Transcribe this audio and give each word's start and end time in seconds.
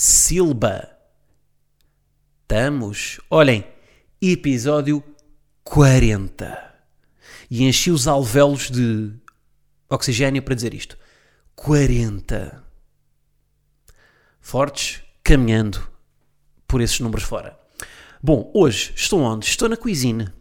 Silba. 0.00 0.96
Estamos, 2.42 3.20
olhem, 3.28 3.64
episódio 4.22 5.02
40. 5.64 6.74
E 7.50 7.64
enchi 7.64 7.90
os 7.90 8.06
alvéolos 8.06 8.70
de 8.70 9.12
oxigênio 9.90 10.40
para 10.40 10.54
dizer 10.54 10.72
isto. 10.72 10.96
40. 11.56 12.64
Fortes, 14.40 15.02
caminhando 15.24 15.84
por 16.68 16.80
esses 16.80 17.00
números 17.00 17.24
fora. 17.24 17.58
Bom, 18.22 18.52
hoje 18.54 18.92
estou 18.94 19.20
onde? 19.20 19.46
Estou 19.46 19.68
na 19.68 19.76
cozinha. 19.76 20.32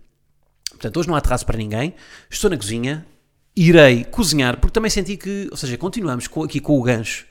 Portanto, 0.69 0.97
hoje 0.97 1.08
não 1.08 1.16
há 1.16 1.17
atraso 1.17 1.47
para 1.47 1.58
ninguém. 1.58 1.95
Estou 2.30 2.52
na 2.52 2.58
cozinha. 2.58 3.08
Irei 3.55 4.05
cozinhar, 4.05 4.59
porque 4.59 4.73
também 4.73 4.91
senti 4.91 5.17
que, 5.17 5.47
ou 5.49 5.58
seja, 5.58 5.75
continuamos 5.80 6.30
aqui 6.45 6.59
com 6.59 6.77
o 6.77 6.83
gancho 6.83 7.25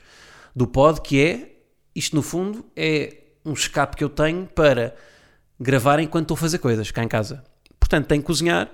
do 0.53 0.67
pod, 0.67 0.99
que 0.99 1.21
é, 1.21 1.56
isto 1.97 2.15
no 2.15 2.21
fundo, 2.21 2.65
é 2.75 3.17
um 3.45 3.53
escape 3.53 3.95
que 3.97 4.03
eu 4.03 4.09
tenho 4.09 4.45
para 4.45 4.95
gravar 5.59 5.99
enquanto 5.99 6.25
estou 6.25 6.35
a 6.35 6.37
fazer 6.37 6.59
coisas 6.59 6.91
cá 6.91 7.03
em 7.03 7.07
casa. 7.07 7.43
Portanto, 7.79 8.05
tenho 8.07 8.21
que 8.21 8.27
cozinhar. 8.27 8.69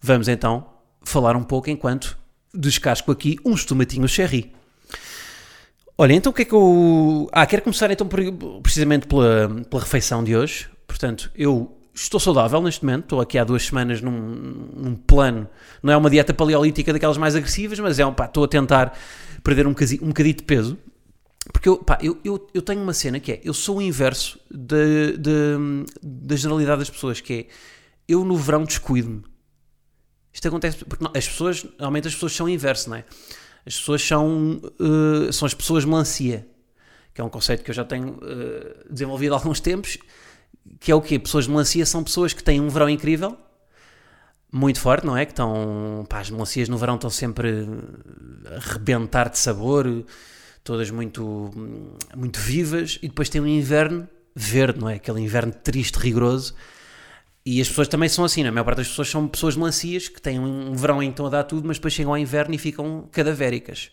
Vamos 0.00 0.28
então 0.28 0.66
falar 1.02 1.36
um 1.36 1.42
pouco 1.42 1.70
enquanto 1.70 2.16
descasco 2.54 3.10
aqui 3.10 3.38
uns 3.44 3.64
tomatinhos 3.64 4.10
cherry. 4.10 4.52
Olha, 5.98 6.12
então 6.12 6.30
o 6.30 6.34
que 6.34 6.42
é 6.42 6.44
que 6.44 6.52
eu. 6.54 7.28
Ah, 7.32 7.46
quero 7.46 7.62
começar 7.62 7.90
então 7.90 8.06
por- 8.06 8.20
precisamente 8.62 9.06
pela, 9.06 9.48
pela 9.68 9.82
refeição 9.82 10.22
de 10.22 10.36
hoje. 10.36 10.68
Portanto, 10.86 11.30
eu 11.34 11.76
estou 11.94 12.20
saudável 12.20 12.60
neste 12.60 12.84
momento, 12.84 13.04
estou 13.04 13.20
aqui 13.20 13.38
há 13.38 13.44
duas 13.44 13.64
semanas 13.64 14.02
num, 14.02 14.12
num 14.76 14.94
plano. 14.94 15.48
Não 15.82 15.92
é 15.92 15.96
uma 15.96 16.10
dieta 16.10 16.34
paleolítica 16.34 16.92
daquelas 16.92 17.16
mais 17.16 17.34
agressivas, 17.34 17.78
mas 17.80 17.98
é 17.98 18.04
um 18.04 18.12
pá, 18.12 18.26
estou 18.26 18.44
a 18.44 18.48
tentar 18.48 18.96
perder 19.42 19.66
um, 19.66 19.70
bocasi- 19.70 19.98
um 20.02 20.08
bocadinho 20.08 20.36
de 20.36 20.42
peso. 20.42 20.78
Porque 21.52 21.68
eu, 21.68 21.78
pá, 21.78 21.98
eu, 22.02 22.18
eu, 22.24 22.46
eu 22.52 22.62
tenho 22.62 22.82
uma 22.82 22.92
cena 22.92 23.20
que 23.20 23.32
é, 23.32 23.40
eu 23.44 23.54
sou 23.54 23.78
o 23.78 23.82
inverso 23.82 24.38
de, 24.50 25.16
de- 25.16 25.84
da 26.02 26.34
generalidade 26.36 26.80
das 26.80 26.90
pessoas, 26.90 27.20
que 27.20 27.32
é, 27.32 27.46
eu 28.08 28.24
no 28.24 28.36
verão 28.36 28.64
descuido-me. 28.64 29.22
Isto 30.32 30.48
acontece 30.48 30.84
porque 30.84 31.02
não- 31.04 31.12
as 31.14 31.26
pessoas, 31.26 31.64
normalmente 31.78 32.08
as 32.08 32.14
pessoas 32.14 32.32
são 32.34 32.46
o 32.46 32.48
inverso, 32.48 32.90
não 32.90 32.96
é? 32.96 33.04
As 33.64 33.76
pessoas 33.76 34.02
são, 34.02 34.60
eh, 35.28 35.32
são 35.32 35.46
as 35.46 35.54
pessoas 35.54 35.84
melancia, 35.84 36.46
que 37.14 37.20
é 37.20 37.24
um 37.24 37.28
conceito 37.28 37.64
que 37.64 37.70
eu 37.70 37.74
já 37.74 37.84
tenho 37.84 38.18
eh, 38.22 38.84
desenvolvido 38.90 39.34
há 39.34 39.38
alguns 39.38 39.58
tempos, 39.60 39.98
que 40.78 40.90
é 40.92 40.94
o 40.94 41.00
quê? 41.00 41.18
Pessoas 41.18 41.44
de 41.46 41.50
melancia 41.50 41.86
são 41.86 42.02
pessoas 42.04 42.32
que 42.32 42.44
têm 42.44 42.60
um 42.60 42.68
verão 42.68 42.88
incrível, 42.90 43.36
muito 44.52 44.78
forte, 44.80 45.04
não 45.06 45.16
é? 45.16 45.24
Que 45.26 45.32
estão, 45.32 46.04
pá, 46.08 46.20
as 46.20 46.30
melancias 46.30 46.68
no 46.68 46.76
verão 46.78 46.94
estão 46.96 47.10
sempre 47.10 47.66
a 48.54 48.58
rebentar 48.72 49.28
de 49.28 49.38
sabor, 49.38 50.04
todas 50.66 50.90
muito, 50.90 51.50
muito 52.14 52.38
vivas, 52.40 52.98
e 53.00 53.08
depois 53.08 53.28
tem 53.28 53.40
um 53.40 53.46
inverno 53.46 54.06
verde, 54.34 54.80
não 54.80 54.90
é? 54.90 54.96
Aquele 54.96 55.20
inverno 55.20 55.52
triste, 55.52 55.96
rigoroso, 55.96 56.54
e 57.44 57.60
as 57.60 57.68
pessoas 57.68 57.86
também 57.86 58.08
são 58.08 58.24
assim, 58.24 58.42
não 58.42 58.48
é? 58.48 58.50
a 58.50 58.52
maior 58.52 58.64
parte 58.64 58.78
das 58.78 58.88
pessoas 58.88 59.08
são 59.08 59.28
pessoas 59.28 59.54
melancias 59.56 60.08
que 60.08 60.20
têm 60.20 60.40
um 60.40 60.74
verão 60.74 61.00
estão 61.00 61.26
a 61.26 61.30
dar 61.30 61.44
tudo, 61.44 61.66
mas 61.68 61.78
depois 61.78 61.94
chegam 61.94 62.12
ao 62.12 62.18
inverno 62.18 62.52
e 62.52 62.58
ficam 62.58 63.08
cadavéricas. 63.12 63.92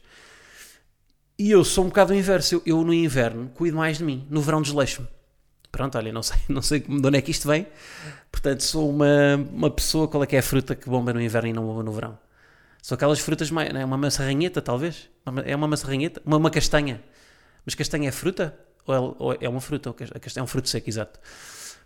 E 1.37 1.51
eu 1.51 1.63
sou 1.63 1.83
um 1.85 1.87
bocado 1.87 2.13
o 2.13 2.15
inverso. 2.15 2.55
Eu, 2.55 2.61
eu 2.65 2.83
no 2.83 2.93
inverno 2.93 3.49
cuido 3.53 3.77
mais 3.77 3.99
de 3.99 4.03
mim, 4.03 4.25
no 4.29 4.41
verão 4.41 4.61
desleixo-me. 4.61 5.07
Pronto, 5.71 5.97
olha, 5.97 6.11
não 6.11 6.23
sei, 6.23 6.37
não 6.49 6.61
sei 6.63 6.79
de 6.79 7.07
onde 7.07 7.17
é 7.17 7.21
que 7.21 7.29
isto 7.29 7.47
vem. 7.47 7.67
Portanto, 8.31 8.63
sou 8.63 8.89
uma, 8.89 9.35
uma 9.51 9.69
pessoa, 9.69 10.07
qual 10.07 10.23
é 10.23 10.27
que 10.27 10.35
é 10.35 10.39
a 10.39 10.43
fruta 10.43 10.75
que 10.75 10.89
bomba 10.89 11.13
no 11.13 11.21
inverno 11.21 11.49
e 11.49 11.53
não 11.53 11.63
bomba 11.63 11.83
no 11.83 11.91
verão? 11.91 12.17
São 12.83 12.95
aquelas 12.95 13.21
frutas, 13.21 13.49
mais, 13.49 13.73
é? 13.73 13.85
uma 13.85 13.95
maçarranheta, 13.95 14.61
talvez? 14.61 15.09
É 15.45 15.55
uma 15.55 15.69
maçarranheta? 15.69 16.21
Uma, 16.25 16.35
uma 16.35 16.49
castanha. 16.49 17.01
Mas 17.65 17.75
castanha 17.75 18.09
é 18.09 18.11
fruta? 18.11 18.59
Ou 18.85 18.93
é, 18.93 18.99
ou 18.99 19.37
é 19.39 19.47
uma 19.47 19.61
fruta? 19.61 19.89
Ou 19.89 19.93
castanha 19.93 20.41
é 20.41 20.43
um 20.43 20.47
fruto 20.47 20.67
seco, 20.67 20.89
exato. 20.89 21.17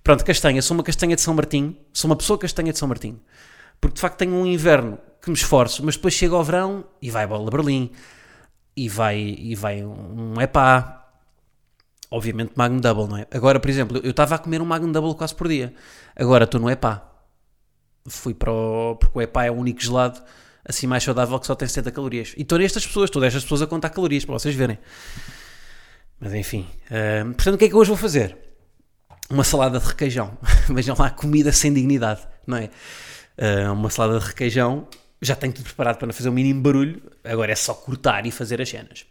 Pronto, 0.03 0.25
castanha. 0.25 0.59
Sou 0.59 0.75
uma 0.75 0.83
castanha 0.83 1.15
de 1.15 1.21
São 1.21 1.35
Martinho. 1.35 1.77
Sou 1.93 2.09
uma 2.09 2.15
pessoa 2.15 2.39
castanha 2.39 2.73
de 2.73 2.79
São 2.79 2.87
Martinho. 2.87 3.21
Porque 3.79 3.93
de 3.93 4.01
facto 4.01 4.17
tenho 4.17 4.33
um 4.33 4.43
inverno 4.47 4.97
que 5.21 5.29
me 5.29 5.35
esforço, 5.35 5.85
mas 5.85 5.95
depois 5.95 6.15
chega 6.15 6.35
ao 6.35 6.43
verão 6.43 6.83
e 6.99 7.11
vai 7.11 7.27
bola 7.27 7.51
Berlim. 7.51 7.91
E 8.75 8.89
vai, 8.89 9.19
e 9.19 9.53
vai 9.53 9.83
um 9.83 10.41
epá. 10.41 11.11
Obviamente 12.09 12.53
Magnum 12.55 12.79
Double, 12.79 13.07
não 13.07 13.17
é? 13.17 13.27
Agora, 13.29 13.59
por 13.59 13.69
exemplo, 13.69 14.01
eu 14.03 14.09
estava 14.09 14.33
a 14.33 14.39
comer 14.39 14.63
um 14.63 14.65
Magnum 14.65 14.91
Double 14.91 15.13
quase 15.13 15.35
por 15.35 15.47
dia. 15.47 15.75
Agora 16.15 16.45
estou 16.45 16.59
no 16.59 16.71
epá. 16.71 17.07
Fui 18.07 18.33
para 18.33 18.51
o... 18.51 18.95
Porque 18.95 19.19
o 19.19 19.21
epá 19.21 19.45
é 19.45 19.51
o 19.51 19.53
único 19.53 19.79
gelado 19.79 20.23
assim 20.67 20.85
mais 20.85 21.03
saudável 21.03 21.39
que 21.39 21.47
só 21.47 21.55
tem 21.55 21.67
70 21.67 21.91
calorias. 21.91 22.33
E 22.37 22.41
estou 22.41 22.57
nestas 22.57 22.85
pessoas, 22.85 23.07
estou 23.07 23.21
destas 23.21 23.43
pessoas 23.43 23.61
a 23.61 23.67
contar 23.67 23.89
calorias 23.89 24.25
para 24.25 24.33
vocês 24.33 24.53
verem. 24.53 24.77
Mas 26.19 26.33
enfim. 26.33 26.67
ahm, 26.91 27.33
portanto, 27.33 27.55
o 27.55 27.57
que 27.57 27.65
é 27.65 27.67
que 27.69 27.73
eu 27.73 27.79
hoje 27.79 27.89
vou 27.89 27.97
fazer? 27.97 28.37
Uma 29.29 29.43
salada 29.43 29.79
de 29.79 29.85
requeijão. 29.85 30.37
Vejam 30.69 30.95
lá, 30.97 31.09
comida 31.09 31.51
sem 31.51 31.73
dignidade, 31.73 32.21
não 32.45 32.57
é? 32.57 32.69
Ah, 33.37 33.71
uma 33.71 33.89
salada 33.89 34.19
de 34.19 34.25
requeijão. 34.25 34.87
Já 35.21 35.35
tenho 35.35 35.53
tudo 35.53 35.65
preparado 35.65 35.97
para 35.97 36.07
não 36.07 36.13
fazer 36.13 36.29
o 36.29 36.33
mínimo 36.33 36.61
barulho. 36.61 37.01
Agora 37.23 37.51
é 37.51 37.55
só 37.55 37.73
cortar 37.73 38.25
e 38.25 38.31
fazer 38.31 38.61
as 38.61 38.69
cenas. 38.69 39.05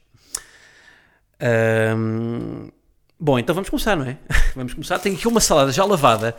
Ahm, 1.40 2.68
bom, 3.18 3.38
então 3.38 3.54
vamos 3.54 3.70
começar, 3.70 3.96
não 3.96 4.06
é? 4.06 4.18
Vamos 4.54 4.72
começar. 4.72 4.98
Tenho 4.98 5.16
aqui 5.16 5.28
uma 5.28 5.40
salada 5.40 5.70
já 5.70 5.84
lavada. 5.84 6.34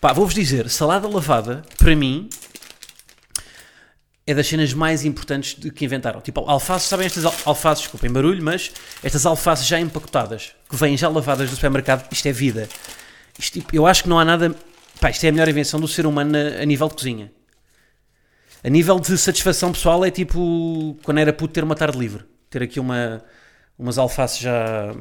Pá, 0.00 0.12
vou-vos 0.12 0.34
dizer, 0.34 0.68
salada 0.68 1.08
lavada, 1.08 1.62
para 1.78 1.96
mim, 1.96 2.28
é 4.26 4.32
das 4.34 4.46
cenas 4.46 4.72
mais 4.72 5.04
importantes 5.04 5.54
de 5.58 5.70
que 5.70 5.84
inventaram. 5.84 6.20
Tipo, 6.20 6.40
alface, 6.48 6.88
sabem 6.88 7.06
estas 7.06 7.24
al- 7.24 7.34
alfaces, 7.44 7.82
desculpem 7.84 8.10
barulho, 8.10 8.42
mas 8.42 8.72
estas 9.02 9.26
alfaces 9.26 9.66
já 9.66 9.78
empacotadas, 9.78 10.52
que 10.68 10.76
vêm 10.76 10.96
já 10.96 11.08
lavadas 11.08 11.50
do 11.50 11.54
supermercado, 11.56 12.08
isto 12.10 12.26
é 12.26 12.32
vida. 12.32 12.68
Isto, 13.38 13.60
tipo, 13.60 13.74
eu 13.76 13.86
acho 13.86 14.02
que 14.04 14.08
não 14.08 14.18
há 14.18 14.24
nada. 14.24 14.54
Pá, 15.00 15.10
isto 15.10 15.24
é 15.24 15.28
a 15.28 15.32
melhor 15.32 15.48
invenção 15.48 15.78
do 15.78 15.88
ser 15.88 16.06
humano 16.06 16.36
a, 16.36 16.62
a 16.62 16.64
nível 16.64 16.88
de 16.88 16.94
cozinha. 16.94 17.32
A 18.62 18.70
nível 18.70 18.98
de 18.98 19.18
satisfação 19.18 19.72
pessoal 19.72 20.02
é 20.04 20.10
tipo 20.10 20.96
quando 21.02 21.18
era 21.18 21.32
puto 21.32 21.52
ter 21.52 21.62
uma 21.62 21.74
tarde 21.74 21.98
livre. 21.98 22.24
Ter 22.48 22.62
aqui 22.62 22.80
uma, 22.80 23.22
umas 23.78 23.98
alfaces 23.98 24.38
já. 24.38 24.94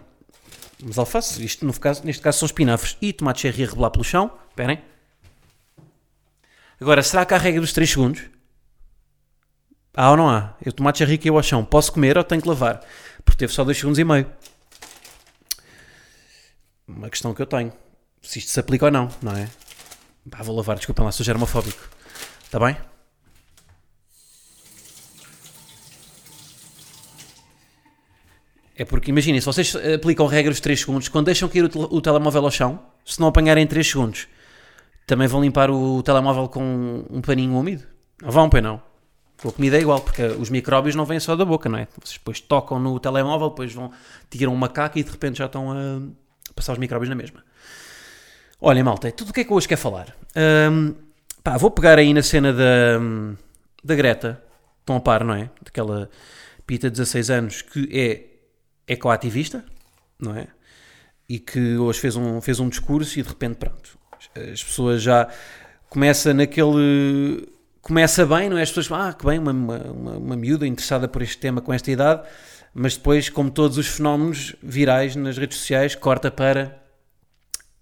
Umas 0.81 0.97
alfaces, 0.97 1.39
isto 1.39 1.66
no 1.66 1.72
caso, 1.79 2.01
neste 2.03 2.22
caso 2.22 2.39
são 2.39 2.45
espinafres 2.45 2.97
e 3.01 3.13
tomate 3.13 3.39
cherry 3.41 3.63
a 3.63 3.67
rebolar 3.67 3.91
pelo 3.91 4.03
chão. 4.03 4.31
Esperem. 4.50 4.81
Agora, 6.81 7.01
será 7.01 7.25
que 7.25 7.33
há 7.33 7.38
a 7.38 7.39
regra 7.39 7.62
dos 7.62 7.72
3 7.72 7.89
segundos? 7.89 8.23
Há 9.96 10.09
ou 10.12 10.18
não 10.18 10.30
há? 10.30 10.56
Eu 10.66 10.72
tomate 10.74 11.00
cherry 11.00 11.18
caiu 11.18 11.38
ao 11.38 11.44
chão. 11.44 11.64
Posso 11.64 11.92
comer 11.92 12.18
ou 12.18 12.24
tenho 12.24 12.42
que 12.42 12.48
lavar? 12.48 12.81
Porque 13.24 13.38
teve 13.38 13.54
só 13.54 13.64
2 13.64 13.78
segundos 13.78 14.00
e 14.00 14.04
meio. 14.04 14.30
Uma 16.88 17.09
questão 17.09 17.34
que 17.34 17.42
eu 17.42 17.46
tenho. 17.46 17.72
Se 18.22 18.40
isto 18.40 18.52
se 18.52 18.59
aplica 18.59 18.86
ou 18.86 18.92
não, 18.92 19.09
não 19.22 19.36
é? 19.36 19.50
Vou 20.44 20.56
lavar, 20.56 20.78
desculpem 20.78 21.06
lá, 21.06 21.12
sou 21.12 21.26
germofóbico. 21.26 21.90
Está 22.46 22.59
bem? 22.59 22.78
É 28.75 28.84
porque, 28.86 29.12
imaginem, 29.12 29.39
se 29.39 29.46
vocês 29.46 29.75
aplicam 29.75 30.25
regras 30.25 30.56
de 30.56 30.62
3 30.63 30.80
segundos, 30.80 31.07
quando 31.07 31.28
deixam 31.28 31.48
cair 31.48 31.63
o, 31.66 31.69
tel- 31.69 31.88
o 31.92 32.01
telemóvel 32.01 32.46
ao 32.46 32.51
chão, 32.51 32.80
se 33.06 33.19
não 33.19 33.28
apanharem 33.28 33.68
3 33.68 33.88
segundos, 33.88 34.28
também 35.06 35.28
vão 35.28 35.42
limpar 35.42 35.69
o 35.69 36.01
telemóvel 36.01 36.50
com 36.50 37.06
um 37.10 37.22
paninho 37.22 37.54
úmido? 37.56 37.84
Não 38.22 38.31
vão, 38.31 38.50
pois 38.50 38.63
não. 38.63 38.81
Com 39.41 39.50
a 39.50 39.51
comida 39.51 39.77
é 39.77 39.81
igual, 39.81 40.00
porque 40.00 40.24
os 40.24 40.50
micróbios 40.50 40.95
não 40.95 41.06
vêm 41.06 41.19
só 41.19 41.35
da 41.35 41.44
boca, 41.44 41.68
não 41.68 41.77
é? 41.77 41.88
Vocês 42.01 42.18
depois 42.18 42.39
tocam 42.39 42.80
no 42.80 43.00
telemóvel, 43.00 43.50
depois 43.50 43.74
vão, 43.74 43.91
tiram 44.30 44.53
uma 44.53 44.69
caca 44.69 45.00
e 45.00 45.03
de 45.03 45.12
repente 45.12 45.39
já 45.39 45.45
estão 45.45 45.71
a 45.71 46.53
passar 46.56 46.74
os 46.74 46.80
micróbios 46.80 47.09
na 47.09 47.15
mesma. 47.15 47.44
Olha, 48.62 48.83
malta, 48.83 49.09
é 49.09 49.12
tudo 49.12 49.31
o 49.31 49.33
que 49.33 49.41
é 49.41 49.44
que 49.44 49.51
hoje 49.51 49.68
quer 49.68 49.75
falar. 49.75 50.15
Ahm, 50.35 50.94
pá, 51.44 51.57
vou 51.57 51.69
pegar 51.69 52.00
aí 52.00 52.13
na 52.13 52.24
cena 52.24 52.53
da, 52.53 53.00
da 53.83 53.95
Greta, 53.95 54.41
estão 54.80 54.95
a 54.95 55.01
par, 55.01 55.24
não 55.24 55.33
é? 55.33 55.50
Daquela 55.62 56.09
pita 56.65 56.89
de 56.89 56.97
16 56.97 57.29
anos 57.29 57.62
que 57.62 57.89
é 57.91 58.33
ecoativista, 58.88 59.65
não 60.18 60.36
é? 60.36 60.47
E 61.27 61.39
que 61.39 61.77
hoje 61.77 62.00
fez 62.00 62.15
um, 62.15 62.39
fez 62.39 62.59
um 62.59 62.69
discurso 62.69 63.19
e 63.19 63.24
de 63.24 63.27
repente, 63.27 63.57
pronto, 63.57 63.97
as 64.36 64.63
pessoas 64.63 65.01
já 65.01 65.27
começa 65.89 66.33
naquele. 66.33 67.47
Começa 67.83 68.25
bem, 68.25 68.50
não 68.50 68.57
é? 68.57 68.62
As 68.62 68.71
pessoas, 68.71 68.89
ah, 68.94 69.13
que 69.13 69.25
bem, 69.25 69.38
uma, 69.38 69.51
uma, 69.51 69.77
uma, 70.18 70.35
miúda 70.38 70.65
interessada 70.65 71.06
por 71.06 71.21
este 71.21 71.38
tema 71.38 71.59
com 71.59 71.74
esta 71.74 71.91
idade, 71.91 72.25
mas 72.74 72.95
depois, 72.95 73.27
como 73.27 73.51
todos 73.51 73.77
os 73.77 73.88
fenómenos 73.88 74.56
virais 74.63 75.18
nas 75.18 75.38
redes 75.38 75.57
sociais, 75.57 75.94
corta 75.94 76.31
para 76.31 76.81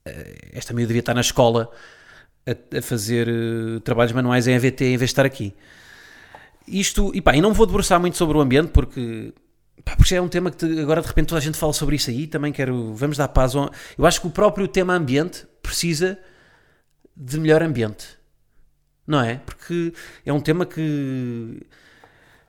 eh, 0.03 0.49
esta 0.53 0.73
miúda 0.73 0.87
devia 0.87 1.01
estar 1.01 1.13
na 1.13 1.21
escola 1.21 1.69
a, 2.47 2.79
a 2.79 2.81
fazer 2.81 3.27
eh, 3.29 3.79
trabalhos 3.83 4.11
manuais 4.11 4.47
em 4.47 4.55
AVT 4.55 4.85
em 4.85 4.97
vez 4.97 5.09
de 5.09 5.13
estar 5.13 5.23
aqui. 5.23 5.53
Isto, 6.67 7.11
e 7.13 7.21
pá, 7.21 7.35
e 7.35 7.41
não 7.41 7.53
vou 7.53 7.67
debruçar 7.67 7.99
muito 7.99 8.17
sobre 8.17 8.35
o 8.35 8.41
ambiente 8.41 8.69
porque, 8.69 9.31
pá, 9.85 9.95
porque 9.95 10.15
é 10.15 10.21
um 10.21 10.27
tema 10.27 10.49
que 10.49 10.57
te- 10.57 10.79
agora 10.79 11.01
de 11.01 11.07
repente 11.07 11.27
toda 11.27 11.37
a 11.37 11.43
gente 11.43 11.59
fala 11.59 11.73
sobre 11.73 11.95
isso 11.95 12.09
aí. 12.09 12.25
Também 12.25 12.51
quero, 12.51 12.95
vamos 12.95 13.17
dar 13.17 13.27
paz. 13.27 13.53
Eu 13.53 14.05
acho 14.05 14.19
que 14.19 14.25
o 14.25 14.31
próprio 14.31 14.67
tema 14.67 14.95
ambiente 14.95 15.45
precisa 15.61 16.17
de 17.15 17.39
melhor 17.39 17.61
ambiente, 17.61 18.17
não 19.07 19.21
é? 19.21 19.35
Porque 19.45 19.93
é 20.25 20.31
um 20.33 20.39
tema 20.41 20.65
que, 20.65 21.61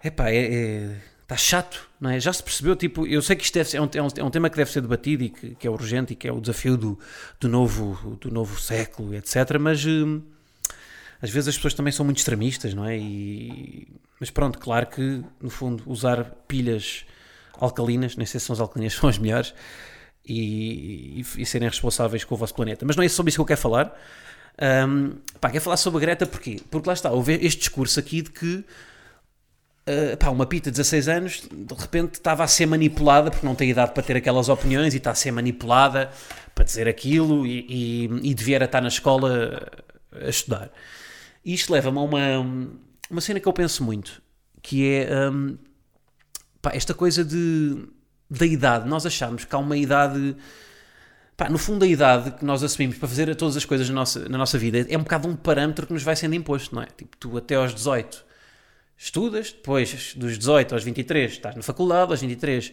epá, 0.04 0.30
é, 0.30 0.36
é, 0.54 0.96
está 1.22 1.36
chato, 1.36 1.88
não 2.00 2.10
é? 2.10 2.20
Já 2.20 2.32
se 2.32 2.42
percebeu, 2.42 2.76
tipo, 2.76 3.06
eu 3.06 3.22
sei 3.22 3.36
que 3.36 3.44
isto 3.44 3.62
ser, 3.64 3.76
é, 3.76 3.80
um, 3.80 3.88
é 3.94 4.02
um- 4.02 4.08
é 4.18 4.24
um 4.24 4.30
tema 4.30 4.50
que 4.50 4.56
deve 4.56 4.70
ser 4.70 4.80
debatido 4.80 5.24
e 5.24 5.30
que, 5.30 5.54
que 5.54 5.66
é 5.66 5.70
urgente 5.70 6.12
e 6.12 6.16
que 6.16 6.28
é 6.28 6.32
o 6.32 6.40
desafio 6.40 6.76
do, 6.76 6.98
do, 7.40 7.48
novo, 7.48 8.16
do 8.20 8.30
novo 8.30 8.60
século, 8.60 9.14
etc. 9.14 9.58
Mas 9.60 9.84
hum, 9.86 10.22
às 11.20 11.30
vezes 11.30 11.48
as 11.48 11.56
pessoas 11.56 11.74
também 11.74 11.92
são 11.92 12.04
muito 12.04 12.18
extremistas, 12.18 12.74
não 12.74 12.84
é? 12.84 12.98
E, 12.98 13.88
mas 14.20 14.30
pronto, 14.30 14.58
claro 14.58 14.86
que 14.86 15.22
no 15.40 15.50
fundo 15.50 15.82
usar 15.86 16.24
pilhas 16.48 17.04
alcalinas, 17.58 18.16
nem 18.16 18.26
sei 18.26 18.40
se 18.40 18.46
são 18.46 18.54
as 18.54 18.60
alcalinas 18.60 18.94
são 18.94 19.08
as 19.08 19.18
melhores, 19.18 19.54
e, 20.24 21.20
e, 21.20 21.42
e 21.42 21.46
serem 21.46 21.68
responsáveis 21.68 22.24
com 22.24 22.34
o 22.34 22.38
vosso 22.38 22.54
planeta. 22.54 22.84
Mas 22.86 22.96
não 22.96 23.02
é 23.04 23.08
sobre 23.08 23.30
isso 23.30 23.36
que 23.38 23.40
eu 23.40 23.46
quero 23.46 23.60
falar. 23.60 23.96
Um, 24.60 25.14
pá, 25.40 25.50
falar 25.60 25.76
sobre 25.76 25.98
a 25.98 26.00
Greta 26.00 26.26
porquê? 26.26 26.60
Porque 26.70 26.88
lá 26.88 26.92
está, 26.92 27.10
houve 27.10 27.34
este 27.34 27.60
discurso 27.60 27.98
aqui 27.98 28.22
de 28.22 28.30
que 28.30 28.64
Uh, 29.84 30.16
pá, 30.16 30.30
uma 30.30 30.46
pita 30.46 30.70
de 30.70 30.76
16 30.76 31.08
anos 31.08 31.42
de 31.50 31.74
repente 31.74 32.14
estava 32.14 32.44
a 32.44 32.46
ser 32.46 32.66
manipulada 32.66 33.32
porque 33.32 33.44
não 33.44 33.56
tem 33.56 33.68
idade 33.68 33.90
para 33.90 34.00
ter 34.00 34.16
aquelas 34.16 34.48
opiniões 34.48 34.94
e 34.94 34.98
está 34.98 35.10
a 35.10 35.14
ser 35.16 35.32
manipulada 35.32 36.08
para 36.54 36.64
dizer 36.64 36.86
aquilo 36.86 37.44
e, 37.44 37.66
e, 37.68 38.30
e 38.30 38.32
devia 38.32 38.62
estar 38.62 38.80
na 38.80 38.86
escola 38.86 39.72
a 40.12 40.28
estudar. 40.28 40.70
E 41.44 41.52
isto 41.52 41.72
leva-me 41.72 41.98
a 41.98 42.02
uma, 42.02 42.20
uma 43.10 43.20
cena 43.20 43.40
que 43.40 43.48
eu 43.48 43.52
penso 43.52 43.82
muito, 43.82 44.22
que 44.62 44.88
é 44.88 45.28
um, 45.28 45.58
pá, 46.60 46.70
esta 46.74 46.94
coisa 46.94 47.24
de, 47.24 47.84
da 48.30 48.46
idade. 48.46 48.88
Nós 48.88 49.04
achamos 49.04 49.44
que 49.44 49.54
há 49.54 49.58
uma 49.58 49.76
idade. 49.76 50.36
Pá, 51.42 51.48
no 51.48 51.58
fundo, 51.58 51.84
a 51.84 51.88
idade 51.88 52.30
que 52.30 52.44
nós 52.44 52.62
assumimos 52.62 52.96
para 52.98 53.08
fazer 53.08 53.34
todas 53.34 53.56
as 53.56 53.64
coisas 53.64 53.88
na 53.88 53.96
nossa, 53.96 54.28
na 54.28 54.38
nossa 54.38 54.56
vida 54.56 54.86
é 54.88 54.96
um 54.96 55.02
bocado 55.02 55.26
um 55.26 55.34
parâmetro 55.34 55.88
que 55.88 55.92
nos 55.92 56.04
vai 56.04 56.14
sendo 56.14 56.36
imposto, 56.36 56.72
não 56.72 56.82
é? 56.82 56.86
Tipo, 56.86 57.16
tu 57.16 57.36
até 57.36 57.56
aos 57.56 57.74
18 57.74 58.24
estudas, 58.96 59.50
depois 59.50 60.14
dos 60.14 60.38
18 60.38 60.72
aos 60.72 60.84
23 60.84 61.32
estás 61.32 61.56
na 61.56 61.62
faculdade, 61.62 62.12
aos 62.12 62.20
23 62.20 62.72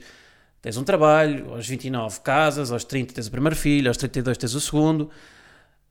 tens 0.61 0.77
um 0.77 0.83
trabalho, 0.83 1.51
aos 1.51 1.67
29 1.67 2.19
casas, 2.19 2.71
aos 2.71 2.83
30 2.83 3.11
tens 3.11 3.25
o 3.25 3.31
primeiro 3.31 3.55
filho, 3.55 3.87
aos 3.87 3.97
32 3.97 4.37
tens 4.37 4.53
o 4.53 4.61
segundo, 4.61 5.09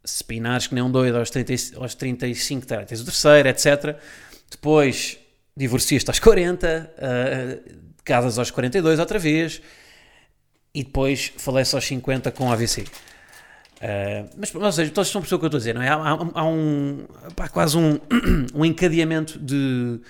se 0.04 0.22
pinares 0.22 0.68
que 0.68 0.74
nem 0.76 0.84
um 0.84 0.90
doido, 0.92 1.18
aos, 1.18 1.30
30, 1.30 1.80
aos 1.80 1.96
35 1.96 2.64
tens 2.64 3.00
o 3.00 3.04
terceiro, 3.04 3.48
etc. 3.48 3.98
Depois 4.48 5.18
divorcias-te 5.56 6.10
aos 6.10 6.20
40, 6.20 6.92
uh, 6.94 7.78
casas 8.04 8.38
aos 8.38 8.52
42 8.52 9.00
outra 9.00 9.18
vez, 9.18 9.60
e 10.78 10.84
depois 10.84 11.32
falece 11.36 11.74
aos 11.74 11.84
50 11.84 12.30
com 12.30 12.52
AVC. 12.52 12.82
Uh, 12.82 14.30
mas, 14.36 14.54
ou 14.54 14.72
seja, 14.72 14.92
todos 14.92 15.08
estão 15.08 15.18
a 15.18 15.22
perceber 15.22 15.34
o 15.34 15.38
que 15.40 15.44
eu 15.44 15.48
estou 15.48 15.56
a 15.56 15.60
dizer, 15.60 15.74
não 15.74 15.82
é? 15.82 15.88
Há, 15.88 15.94
há, 15.94 16.40
há 16.40 16.44
um, 16.44 17.04
pá, 17.34 17.48
quase 17.48 17.76
um, 17.76 17.98
um 18.54 18.64
encadeamento 18.64 19.40
de 19.40 20.00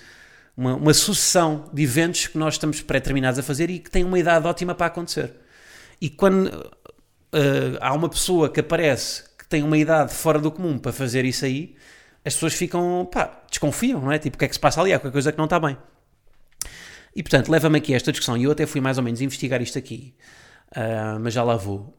uma, 0.55 0.75
uma, 0.75 0.93
sucessão 0.93 1.71
de 1.73 1.83
eventos 1.83 2.27
que 2.27 2.37
nós 2.37 2.55
estamos 2.55 2.83
pré-terminados 2.83 3.39
a 3.39 3.43
fazer 3.43 3.71
e 3.71 3.79
que 3.79 3.91
têm 3.91 4.05
uma 4.05 4.19
idade 4.19 4.47
ótima 4.47 4.75
para 4.75 4.89
acontecer. 4.89 5.33
E 5.99 6.11
quando 6.11 6.49
uh, 6.49 7.79
há 7.81 7.95
uma 7.95 8.11
pessoa 8.11 8.51
que 8.51 8.61
aparece 8.61 9.25
que 9.39 9.49
tem 9.49 9.63
uma 9.63 9.79
idade 9.79 10.13
fora 10.13 10.39
do 10.39 10.51
comum 10.51 10.79
para 10.79 10.93
fazer 10.93 11.25
isso 11.25 11.47
aí, 11.47 11.77
as 12.27 12.35
pessoas 12.35 12.53
ficam, 12.53 13.09
pá, 13.11 13.43
desconfiam, 13.49 14.03
não 14.03 14.13
é? 14.13 14.19
Tipo, 14.19 14.37
o 14.37 14.39
que 14.39 14.45
é 14.45 14.49
que 14.49 14.55
se 14.55 14.61
passa 14.61 14.83
ali? 14.83 14.93
Há 14.93 14.99
qualquer 14.99 15.13
coisa 15.13 15.33
que 15.33 15.39
não 15.39 15.47
está 15.47 15.59
bem. 15.59 15.79
E 17.17 17.23
portanto, 17.23 17.49
leva-me 17.49 17.79
aqui 17.79 17.95
a 17.95 17.97
esta 17.97 18.13
discussão, 18.13 18.37
e 18.37 18.45
eu 18.45 18.51
até 18.51 18.67
fui 18.67 18.83
mais 18.83 18.99
ou 18.99 19.03
menos 19.03 19.23
investigar 19.23 19.63
isto 19.63 19.79
aqui, 19.79 20.15
uh, 20.77 21.19
mas 21.21 21.35
já 21.35 21.43
lá 21.43 21.57
vou 21.57 21.99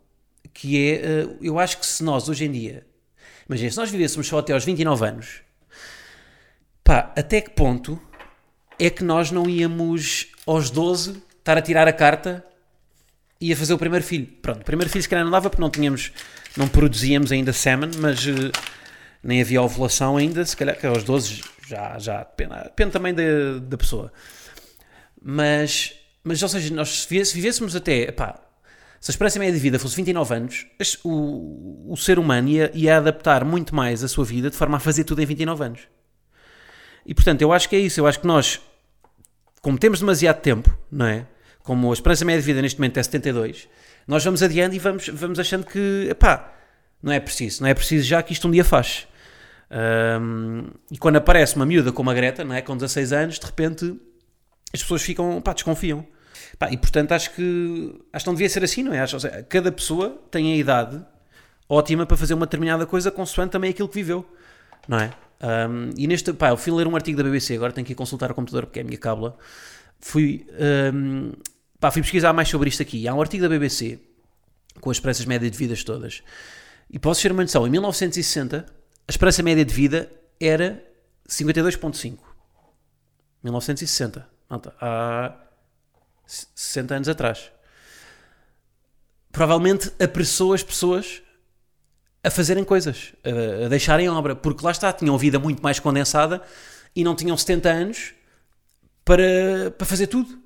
que 0.54 0.92
é, 0.92 1.26
eu 1.42 1.60
acho 1.60 1.78
que 1.78 1.86
se 1.86 2.04
nós 2.04 2.28
hoje 2.28 2.46
em 2.46 2.52
dia, 2.52 2.86
imagina, 3.48 3.72
se 3.72 3.78
nós 3.78 3.90
vivêssemos 3.90 4.28
só 4.28 4.40
até 4.40 4.54
aos 4.54 4.66
29 4.66 5.06
anos, 5.06 5.42
pá, 6.84 7.14
até 7.16 7.40
que 7.40 7.52
ponto 7.52 8.02
é 8.78 8.90
que 8.90 9.04
nós 9.04 9.32
não 9.32 9.50
íamos 9.50 10.28
aos 10.46 10.70
12 10.70 11.22
estar 11.38 11.58
a 11.58 11.62
tirar 11.62 11.88
a 11.88 11.94
carta 11.94 12.46
e 13.40 13.54
a 13.54 13.56
fazer 13.56 13.74
o 13.74 13.78
primeiro 13.78 14.04
filho? 14.04 14.28
Pronto, 14.42 14.62
o 14.62 14.66
primeiro 14.66 14.90
filho 14.90 15.04
se 15.04 15.10
calhar 15.10 15.24
não 15.24 15.32
dava 15.32 15.50
porque 15.50 15.62
não 15.62 15.70
tínhamos, 15.70 16.12
não 16.58 16.68
produzíamos 16.68 17.32
ainda 17.32 17.54
semen, 17.54 17.92
mas 18.00 18.26
uh, 18.26 18.52
nem 19.24 19.42
havia 19.42 19.62
ovulação 19.62 20.18
ainda, 20.18 20.46
se 20.46 20.58
calhar 20.58 20.78
que 20.78 20.86
aos 20.86 21.04
12 21.04 21.42
já, 21.68 21.98
já 22.00 22.20
depende, 22.20 22.64
depende 22.64 22.92
também 22.92 23.14
da, 23.14 23.60
da 23.62 23.78
pessoa. 23.78 24.12
Mas, 25.22 25.94
mas, 26.24 26.42
ou 26.42 26.50
seja, 26.50 26.74
nós 26.74 27.04
se 27.04 27.34
vivêssemos 27.34 27.76
até, 27.76 28.12
pá, 28.12 28.49
se 29.00 29.12
a 29.12 29.14
esperança 29.14 29.40
média 29.40 29.54
de 29.54 29.60
vida 29.60 29.80
fosse 29.80 29.96
29 29.96 30.36
anos, 30.36 30.68
o, 31.04 31.92
o 31.92 31.96
ser 31.96 32.20
humano 32.20 32.50
ia, 32.50 32.72
ia, 32.74 32.98
adaptar 32.98 33.46
muito 33.46 33.74
mais 33.74 34.04
a 34.04 34.08
sua 34.08 34.26
vida 34.26 34.50
de 34.50 34.58
forma 34.58 34.78
a 34.78 34.80
fazer 34.80 35.06
tudo 35.06 35.22
em 35.22 35.26
29 35.26 35.64
anos. 35.64 35.82
E 37.06 37.14
portanto, 37.14 37.42
eu 37.42 37.54
acho 37.54 37.70
que 37.70 37.76
é 37.76 37.80
isso. 37.80 38.00
Eu 38.00 38.08
acho 38.08 38.20
que 38.20 38.28
nós, 38.28 38.60
como 39.62 39.78
temos 39.78 40.00
demasiado 40.00 40.42
tempo, 40.42 40.78
não 40.92 41.06
é? 41.06 41.26
Como 41.64 41.90
a 41.90 41.94
esperança 41.94 42.26
média 42.26 42.42
de 42.42 42.46
vida 42.46 42.62
neste 42.62 42.78
momento 42.78 42.98
é 42.98 43.04
72, 43.04 43.70
nós 44.06 44.24
vamos 44.24 44.44
adiando 44.44 44.76
e 44.76 44.80
vamos, 44.80 45.08
vamos 45.08 45.40
achando 45.40 45.66
que, 45.66 46.14
pá, 46.20 46.54
não 47.02 47.14
é 47.14 47.20
preciso, 47.20 47.62
não 47.62 47.70
é 47.70 47.74
preciso 47.74 48.06
já 48.06 48.22
que 48.22 48.34
isto 48.34 48.48
um 48.48 48.52
dia 48.52 48.66
faz. 48.66 49.08
Um, 49.72 50.66
e 50.92 50.98
quando 50.98 51.18
aparece 51.18 51.56
uma 51.56 51.66
miúda 51.66 51.92
como 51.92 52.10
a 52.10 52.14
Greta, 52.14 52.44
não 52.44 52.54
é? 52.54 52.62
Com 52.62 52.76
16 52.76 53.14
anos, 53.14 53.40
de 53.40 53.46
repente 53.46 53.96
as 54.74 54.82
pessoas 54.82 55.02
ficam, 55.02 55.42
pá, 55.42 55.54
desconfiam. 55.54 56.06
Pá, 56.58 56.72
e 56.72 56.78
portanto 56.78 57.12
acho 57.12 57.32
que 57.34 57.96
acho 58.12 58.26
que 58.26 58.28
não 58.28 58.36
devia 58.36 58.50
ser 58.50 58.64
assim, 58.64 58.84
não 58.84 58.94
é? 58.94 59.00
Acho, 59.00 59.20
seja, 59.20 59.44
cada 59.44 59.72
pessoa 59.72 60.22
tem 60.32 60.54
a 60.54 60.56
idade 60.56 61.04
ótima 61.68 62.06
para 62.06 62.18
fazer 62.18 62.34
uma 62.34 62.46
determinada 62.46 62.86
coisa 62.86 63.12
consoante 63.12 63.52
também 63.52 63.70
aquilo 63.70 63.88
que 63.88 63.96
viveu, 63.96 64.26
não 64.88 65.00
é? 65.00 65.12
Um, 65.42 65.92
e 65.96 66.08
neste, 66.08 66.34
pá, 66.34 66.50
eu 66.50 66.58
fui 66.58 66.74
ler 66.74 66.88
um 66.88 66.96
artigo 66.96 67.18
da 67.18 67.24
BBC, 67.24 67.56
agora 67.56 67.72
tenho 67.72 67.86
que 67.86 67.94
ir 67.94 67.96
consultar 67.96 68.32
o 68.32 68.34
computador 68.34 68.66
porque 68.66 68.80
é 68.80 68.82
a 68.82 68.86
minha 68.86 68.98
cábula. 68.98 69.38
Fui, 70.00 70.46
um, 70.94 71.32
pá, 71.80 71.92
fui 71.92 72.02
pesquisar 72.02 72.34
mais 72.34 72.50
sobre 72.50 72.70
isto 72.70 72.82
aqui. 72.82 73.08
Há 73.08 73.14
um 73.14 73.22
artigo 73.22 73.44
da 73.44 73.50
BBC 73.50 74.00
com 74.82 74.90
as 74.90 74.98
esperanças 74.98 75.26
médias 75.26 75.52
de 75.52 75.58
vidas 75.58 75.84
todas. 75.84 76.24
E 76.90 76.98
posso 76.98 77.22
ter 77.22 77.32
uma 77.32 77.44
noção, 77.44 77.68
em 77.68 77.70
1960 77.70 78.66
a 79.08 79.12
esperança 79.12 79.42
média 79.42 79.66
de 79.66 79.74
vida 79.74 80.12
era 80.40 80.84
52.5. 81.28 82.20
1960. 83.44 84.30
Há 84.80 85.36
60 86.56 86.96
anos 86.96 87.10
atrás. 87.10 87.52
Provavelmente 89.32 89.92
apressou 90.02 90.54
as 90.54 90.64
pessoas 90.64 91.22
a 92.24 92.30
fazerem 92.30 92.64
coisas, 92.64 93.14
a, 93.24 93.68
deixarem 93.68 94.10
obra, 94.10 94.36
porque 94.36 94.64
lá 94.64 94.72
está, 94.72 94.92
tinham 94.92 95.18
vida 95.18 95.40
muito 95.40 95.62
mais 95.64 95.80
condensada 95.80 96.42
e 96.96 97.04
não 97.04 97.16
tinham 97.16 97.36
70 97.36 97.70
anos 97.70 98.14
para, 99.04 99.72
para 99.78 99.86
fazer 99.86 100.08
tudo. 100.08 100.38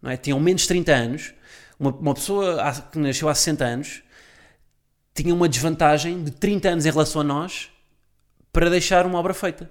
Não 0.00 0.10
é? 0.10 0.16
Tinham 0.16 0.38
menos 0.38 0.62
de 0.62 0.68
30 0.68 0.92
anos. 0.92 1.34
Uma, 1.78 1.90
uma 1.90 2.14
pessoa 2.14 2.58
que 2.90 2.98
nasceu 2.98 3.28
há 3.28 3.34
60 3.34 3.64
anos 3.64 4.02
tinha 5.14 5.34
uma 5.34 5.48
desvantagem 5.48 6.22
de 6.24 6.30
30 6.30 6.68
anos 6.68 6.86
em 6.86 6.90
relação 6.90 7.20
a 7.20 7.24
nós 7.24 7.70
para 8.52 8.70
deixar 8.70 9.06
uma 9.06 9.18
obra 9.18 9.34
feita. 9.34 9.70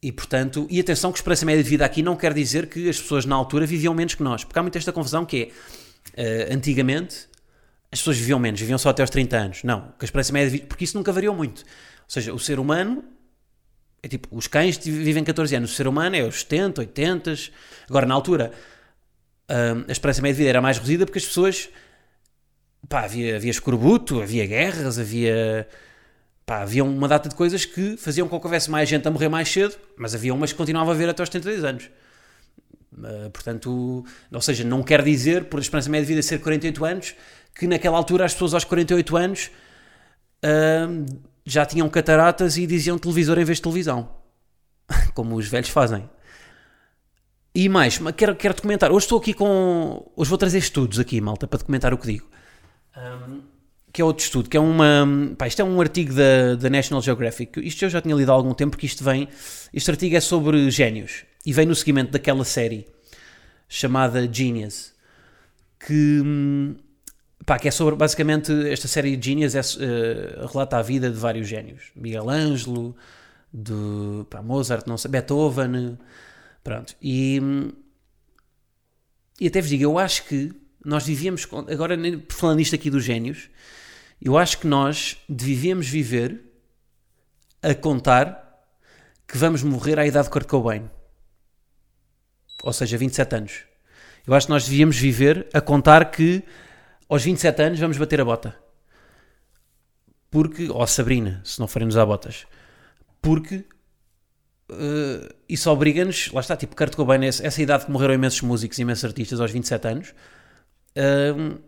E 0.00 0.12
portanto, 0.12 0.66
e 0.70 0.78
atenção 0.78 1.10
que 1.10 1.18
esperança 1.18 1.44
média 1.44 1.62
de 1.62 1.68
vida 1.68 1.84
aqui 1.84 2.02
não 2.02 2.14
quer 2.14 2.32
dizer 2.32 2.68
que 2.68 2.88
as 2.88 3.00
pessoas 3.00 3.24
na 3.24 3.34
altura 3.34 3.66
viviam 3.66 3.92
menos 3.92 4.14
que 4.14 4.22
nós, 4.22 4.44
porque 4.44 4.58
há 4.58 4.62
muita 4.62 4.78
esta 4.78 4.92
confusão 4.92 5.26
que 5.26 5.52
é, 6.16 6.48
uh, 6.50 6.54
antigamente 6.54 7.28
as 7.90 7.98
pessoas 7.98 8.16
viviam 8.18 8.38
menos, 8.38 8.60
viviam 8.60 8.78
só 8.78 8.90
até 8.90 9.02
aos 9.02 9.10
30 9.10 9.36
anos. 9.36 9.64
Não, 9.64 9.80
que 9.98 10.02
a 10.02 10.04
esperança 10.04 10.32
média 10.32 10.50
de 10.50 10.56
vida, 10.58 10.66
porque 10.68 10.84
isso 10.84 10.96
nunca 10.96 11.10
variou 11.10 11.34
muito. 11.34 11.60
Ou 11.62 12.10
seja, 12.10 12.32
o 12.32 12.38
ser 12.38 12.60
humano 12.60 13.02
é 14.02 14.08
tipo, 14.08 14.28
os 14.30 14.46
cães 14.46 14.78
vivem 14.78 15.24
14 15.24 15.56
anos, 15.56 15.72
o 15.72 15.74
ser 15.74 15.88
humano 15.88 16.14
é 16.14 16.20
aos 16.20 16.40
70, 16.40 16.82
80. 16.82 17.34
Agora, 17.88 18.06
na 18.06 18.14
altura, 18.14 18.52
uh, 19.50 19.84
a 19.88 19.92
esperança 19.92 20.22
média 20.22 20.34
de 20.34 20.38
vida 20.38 20.50
era 20.50 20.60
mais 20.60 20.76
reduzida 20.76 21.06
porque 21.06 21.18
as 21.18 21.26
pessoas, 21.26 21.68
pá, 22.88 23.00
havia, 23.04 23.36
havia 23.36 23.50
escorbuto, 23.50 24.22
havia 24.22 24.46
guerras, 24.46 24.98
havia 24.98 25.66
Pá, 26.48 26.62
havia 26.62 26.82
uma 26.82 27.06
data 27.06 27.28
de 27.28 27.34
coisas 27.34 27.66
que 27.66 27.98
faziam 27.98 28.26
com 28.26 28.40
que 28.40 28.46
houvesse 28.46 28.70
mais 28.70 28.88
gente 28.88 29.06
a 29.06 29.10
morrer 29.10 29.28
mais 29.28 29.52
cedo, 29.52 29.76
mas 29.98 30.14
havia 30.14 30.32
umas 30.32 30.50
que 30.50 30.56
continuavam 30.56 30.94
a 30.94 30.96
ver 30.96 31.06
até 31.06 31.20
aos 31.20 31.28
72 31.28 31.62
anos. 31.62 31.90
Uh, 32.90 33.28
portanto, 33.28 34.02
ou 34.32 34.40
seja, 34.40 34.64
não 34.64 34.82
quer 34.82 35.02
dizer, 35.02 35.44
por 35.44 35.58
a 35.58 35.60
esperança 35.60 35.90
média 35.90 36.06
de 36.06 36.08
vida 36.14 36.22
ser 36.22 36.40
48 36.40 36.84
anos, 36.86 37.14
que 37.54 37.66
naquela 37.66 37.98
altura 37.98 38.24
as 38.24 38.32
pessoas 38.32 38.54
aos 38.54 38.64
48 38.64 39.14
anos 39.18 39.50
uh, 40.42 41.20
já 41.44 41.66
tinham 41.66 41.86
cataratas 41.90 42.56
e 42.56 42.66
diziam 42.66 42.96
televisor 42.96 43.38
em 43.38 43.44
vez 43.44 43.58
de 43.58 43.62
televisão. 43.64 44.08
Como 45.12 45.36
os 45.36 45.46
velhos 45.48 45.68
fazem. 45.68 46.08
E 47.54 47.68
mais, 47.68 48.00
quero, 48.16 48.34
quero 48.34 48.54
documentar. 48.54 48.90
Hoje 48.90 49.04
estou 49.04 49.18
aqui 49.18 49.34
com. 49.34 50.10
Hoje 50.16 50.30
vou 50.30 50.38
trazer 50.38 50.56
estudos 50.56 50.98
aqui, 50.98 51.20
malta, 51.20 51.46
para 51.46 51.58
documentar 51.58 51.92
o 51.92 51.98
que 51.98 52.06
digo. 52.06 52.26
Um, 52.96 53.57
que 53.98 54.02
é 54.02 54.04
outro 54.04 54.24
estudo, 54.24 54.48
que 54.48 54.56
é 54.56 54.60
uma. 54.60 55.34
Pá, 55.36 55.48
isto 55.48 55.60
é 55.60 55.64
um 55.64 55.80
artigo 55.80 56.14
da, 56.14 56.54
da 56.54 56.70
National 56.70 57.02
Geographic. 57.02 57.58
Isto 57.66 57.84
eu 57.84 57.90
já 57.90 58.00
tinha 58.00 58.14
lido 58.14 58.30
há 58.30 58.34
algum 58.34 58.54
tempo, 58.54 58.70
porque 58.70 58.86
isto 58.86 59.02
vem. 59.02 59.26
Este 59.74 59.90
artigo 59.90 60.14
é 60.14 60.20
sobre 60.20 60.70
génios 60.70 61.24
e 61.44 61.52
vem 61.52 61.66
no 61.66 61.74
seguimento 61.74 62.12
daquela 62.12 62.44
série 62.44 62.86
chamada 63.68 64.32
Genius, 64.32 64.92
que. 65.80 66.22
Pá, 67.44 67.58
que 67.58 67.66
é 67.66 67.72
sobre, 67.72 67.96
basicamente, 67.96 68.52
esta 68.68 68.86
série 68.86 69.20
Genius 69.20 69.56
é, 69.56 69.60
eh, 69.60 70.46
relata 70.52 70.76
a 70.76 70.82
vida 70.82 71.10
de 71.10 71.16
vários 71.16 71.48
génios. 71.48 71.90
Miguel 71.96 72.30
Ângelo, 72.30 72.94
de 73.52 74.24
pá, 74.30 74.40
Mozart, 74.40 74.86
não 74.86 74.96
sei, 74.96 75.10
Beethoven, 75.10 75.98
pronto. 76.62 76.94
E, 77.02 77.40
e 79.40 79.48
até 79.48 79.60
vos 79.60 79.68
digo, 79.68 79.82
eu 79.82 79.98
acho 79.98 80.24
que 80.24 80.52
nós 80.84 81.04
vivíamos, 81.04 81.48
agora 81.68 81.96
falando 82.28 82.60
isto 82.60 82.76
aqui 82.76 82.90
dos 82.90 83.02
génios, 83.02 83.48
eu 84.20 84.36
acho 84.36 84.58
que 84.58 84.66
nós 84.66 85.16
devíamos 85.28 85.88
viver 85.88 86.42
a 87.62 87.74
contar 87.74 88.44
que 89.26 89.36
vamos 89.36 89.62
morrer 89.62 89.98
à 89.98 90.06
idade 90.06 90.26
de 90.26 90.30
Kurt 90.30 90.48
Cobain. 90.48 90.90
Ou 92.62 92.72
seja, 92.72 92.96
27 92.96 93.36
anos. 93.36 93.64
Eu 94.26 94.34
acho 94.34 94.46
que 94.46 94.52
nós 94.52 94.64
devíamos 94.64 94.96
viver 94.96 95.48
a 95.52 95.60
contar 95.60 96.10
que 96.10 96.42
aos 97.08 97.22
27 97.22 97.62
anos 97.62 97.80
vamos 97.80 97.96
bater 97.96 98.20
a 98.20 98.24
bota. 98.24 98.58
Porque, 100.30 100.68
ou 100.68 100.82
a 100.82 100.86
Sabrina, 100.86 101.40
se 101.44 101.58
não 101.60 101.68
forem 101.68 101.88
usar 101.88 102.04
botas. 102.04 102.46
Porque 103.22 103.64
eh, 104.70 105.34
isso 105.48 105.70
obriga-nos, 105.70 106.30
lá 106.32 106.40
está, 106.40 106.56
tipo 106.56 106.76
Kurt 106.76 106.94
Cobain, 106.94 107.24
essa, 107.24 107.46
essa 107.46 107.62
idade 107.62 107.86
que 107.86 107.90
morreram 107.90 108.14
imensos 108.14 108.42
músicos 108.42 108.78
e 108.78 108.82
imensos 108.82 109.04
artistas 109.04 109.40
aos 109.40 109.50
27 109.50 109.88
anos, 109.88 110.14
hum, 111.36 111.58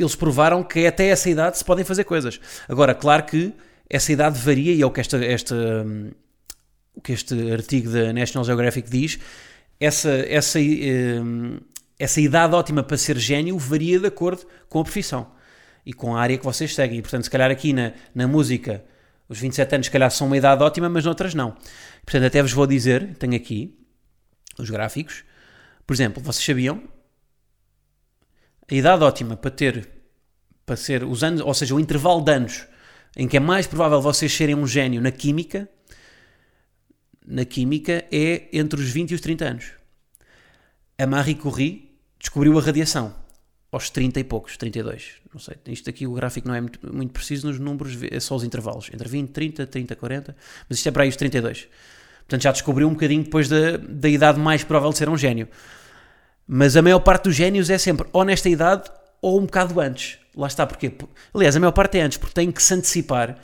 eles 0.00 0.14
provaram 0.14 0.62
que 0.62 0.86
até 0.86 1.08
essa 1.08 1.28
idade 1.28 1.58
se 1.58 1.64
podem 1.64 1.84
fazer 1.84 2.04
coisas. 2.04 2.40
Agora, 2.68 2.94
claro 2.94 3.24
que 3.24 3.52
essa 3.88 4.12
idade 4.12 4.38
varia 4.38 4.72
e 4.72 4.82
é 4.82 4.86
o 4.86 4.90
que, 4.90 5.00
esta, 5.00 5.22
esta, 5.24 5.54
hum, 5.54 6.10
o 6.94 7.00
que 7.00 7.12
este 7.12 7.52
artigo 7.52 7.90
da 7.90 8.12
National 8.12 8.44
Geographic 8.44 8.88
diz, 8.88 9.18
essa, 9.78 10.10
essa, 10.10 10.58
hum, 10.58 11.58
essa 11.98 12.20
idade 12.20 12.54
ótima 12.54 12.82
para 12.82 12.96
ser 12.96 13.18
gênio 13.18 13.58
varia 13.58 13.98
de 13.98 14.06
acordo 14.06 14.46
com 14.68 14.80
a 14.80 14.84
profissão 14.84 15.26
e 15.84 15.92
com 15.92 16.16
a 16.16 16.20
área 16.20 16.38
que 16.38 16.44
vocês 16.44 16.74
seguem. 16.74 16.98
E, 16.98 17.02
portanto, 17.02 17.24
se 17.24 17.30
calhar 17.30 17.50
aqui 17.50 17.72
na, 17.72 17.92
na 18.14 18.28
música, 18.28 18.84
os 19.28 19.38
27 19.38 19.74
anos, 19.74 19.86
se 19.86 19.90
calhar 19.90 20.10
são 20.10 20.26
uma 20.26 20.36
idade 20.36 20.62
ótima, 20.62 20.88
mas 20.88 21.04
noutras 21.04 21.34
não. 21.34 21.56
Portanto, 22.04 22.24
até 22.24 22.42
vos 22.42 22.52
vou 22.52 22.66
dizer, 22.66 23.14
tenho 23.16 23.34
aqui 23.34 23.76
os 24.58 24.70
gráficos. 24.70 25.24
Por 25.86 25.94
exemplo, 25.94 26.22
vocês 26.22 26.44
sabiam 26.44 26.82
a 28.70 28.74
idade 28.74 29.02
ótima 29.02 29.36
para 29.36 29.50
ter, 29.50 29.88
para 30.64 30.76
ser 30.76 31.04
os 31.04 31.24
anos, 31.24 31.40
ou 31.40 31.54
seja, 31.54 31.74
o 31.74 31.80
intervalo 31.80 32.20
de 32.20 32.32
anos 32.32 32.66
em 33.16 33.26
que 33.26 33.36
é 33.36 33.40
mais 33.40 33.66
provável 33.66 34.00
vocês 34.00 34.32
serem 34.32 34.54
um 34.54 34.66
gênio 34.66 35.00
na 35.00 35.10
química, 35.10 35.68
na 37.26 37.44
química 37.44 38.04
é 38.10 38.48
entre 38.52 38.80
os 38.80 38.90
20 38.90 39.10
e 39.10 39.14
os 39.14 39.20
30 39.20 39.44
anos. 39.44 39.72
A 40.98 41.06
Marie 41.06 41.34
Curie 41.34 41.98
descobriu 42.18 42.58
a 42.58 42.62
radiação 42.62 43.14
aos 43.72 43.88
30 43.90 44.20
e 44.20 44.24
poucos, 44.24 44.56
32. 44.56 45.14
Não 45.32 45.40
sei, 45.40 45.56
isto 45.68 45.88
aqui 45.88 46.06
o 46.06 46.12
gráfico 46.12 46.48
não 46.48 46.54
é 46.54 46.60
muito, 46.60 46.94
muito 46.94 47.12
preciso 47.12 47.46
nos 47.46 47.58
números, 47.58 47.96
é 48.02 48.18
só 48.20 48.34
os 48.34 48.44
intervalos, 48.44 48.90
entre 48.92 49.08
20, 49.08 49.30
30, 49.30 49.66
30, 49.66 49.96
40, 49.96 50.36
mas 50.68 50.78
isto 50.78 50.88
é 50.88 50.92
para 50.92 51.04
aí 51.04 51.08
os 51.08 51.16
32. 51.16 51.68
Portanto, 52.20 52.42
já 52.42 52.52
descobriu 52.52 52.88
um 52.88 52.92
bocadinho 52.92 53.24
depois 53.24 53.48
da, 53.48 53.76
da 53.76 54.08
idade 54.08 54.38
mais 54.38 54.62
provável 54.62 54.90
de 54.90 54.98
ser 54.98 55.08
um 55.08 55.16
gênio. 55.16 55.48
Mas 56.52 56.76
a 56.76 56.82
maior 56.82 56.98
parte 56.98 57.24
dos 57.24 57.36
génios 57.36 57.70
é 57.70 57.78
sempre 57.78 58.08
ou 58.12 58.24
nesta 58.24 58.48
idade 58.48 58.90
ou 59.22 59.38
um 59.38 59.46
bocado 59.46 59.80
antes. 59.80 60.18
Lá 60.36 60.48
está, 60.48 60.66
porquê? 60.66 60.90
Por- 60.90 61.08
Aliás, 61.32 61.54
a 61.54 61.60
maior 61.60 61.70
parte 61.70 61.96
é 61.96 62.02
antes, 62.02 62.18
porque 62.18 62.34
tem 62.34 62.50
que 62.50 62.60
se 62.60 62.74
antecipar. 62.74 63.36